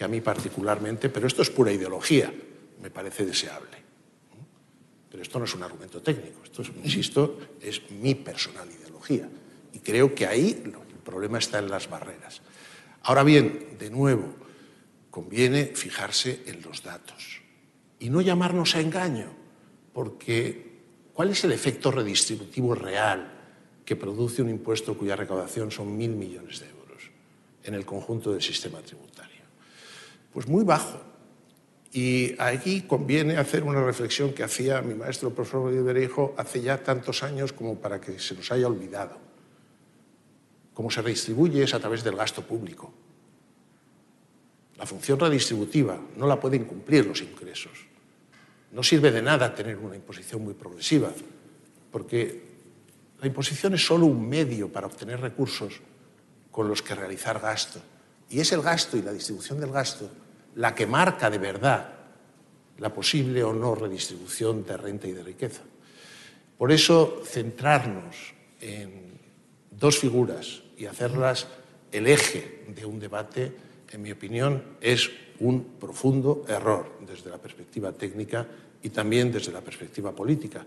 [0.00, 2.32] que a mí particularmente, pero esto es pura ideología,
[2.80, 3.76] me parece deseable.
[5.10, 9.28] Pero esto no es un argumento técnico, esto, es, insisto, es mi personal ideología.
[9.74, 10.72] Y creo que ahí el
[11.04, 12.40] problema está en las barreras.
[13.02, 14.36] Ahora bien, de nuevo,
[15.10, 17.42] conviene fijarse en los datos
[17.98, 19.26] y no llamarnos a engaño,
[19.92, 20.80] porque
[21.12, 23.34] ¿cuál es el efecto redistributivo real
[23.84, 27.10] que produce un impuesto cuya recaudación son mil millones de euros
[27.64, 29.09] en el conjunto del sistema tributario?
[30.32, 31.00] Pues muy bajo.
[31.92, 36.82] Y aquí conviene hacer una reflexión que hacía mi maestro el profesor Bereijo hace ya
[36.82, 39.18] tantos años como para que se nos haya olvidado.
[40.72, 42.92] Cómo se redistribuye es a través del gasto público
[44.80, 47.72] la función redistributiva no la pueden cumplir los ingresos.
[48.72, 51.12] No sirve de nada tener una imposición muy progresiva,
[51.92, 52.42] porque
[53.20, 55.82] la imposición es solo un medio para obtener recursos
[56.50, 57.78] con los que realizar gasto.
[58.30, 60.08] Y es el gasto y la distribución del gasto
[60.56, 61.94] la que marca de verdad
[62.78, 65.62] la posible o no redistribución de renta y de riqueza.
[66.56, 69.18] Por eso, centrarnos en
[69.70, 71.46] dos figuras y hacerlas
[71.92, 73.52] el eje de un debate
[73.90, 75.10] en mi opinión, es
[75.40, 78.46] un profundo error desde la perspectiva técnica
[78.82, 80.64] y también desde la perspectiva política.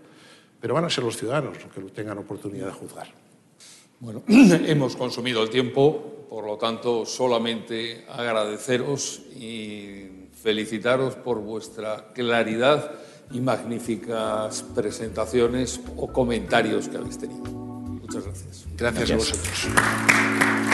[0.60, 3.23] Pero van a ser los ciudadanos los que tengan oportunidad de juzgar.
[4.00, 12.92] Bueno, hemos consumido el tiempo, por lo tanto, solamente agradeceros y felicitaros por vuestra claridad
[13.32, 17.44] y magníficas presentaciones o comentarios que habéis tenido.
[17.44, 18.66] Muchas gracias.
[18.76, 19.10] Gracias, gracias.
[19.10, 20.73] a vosotros.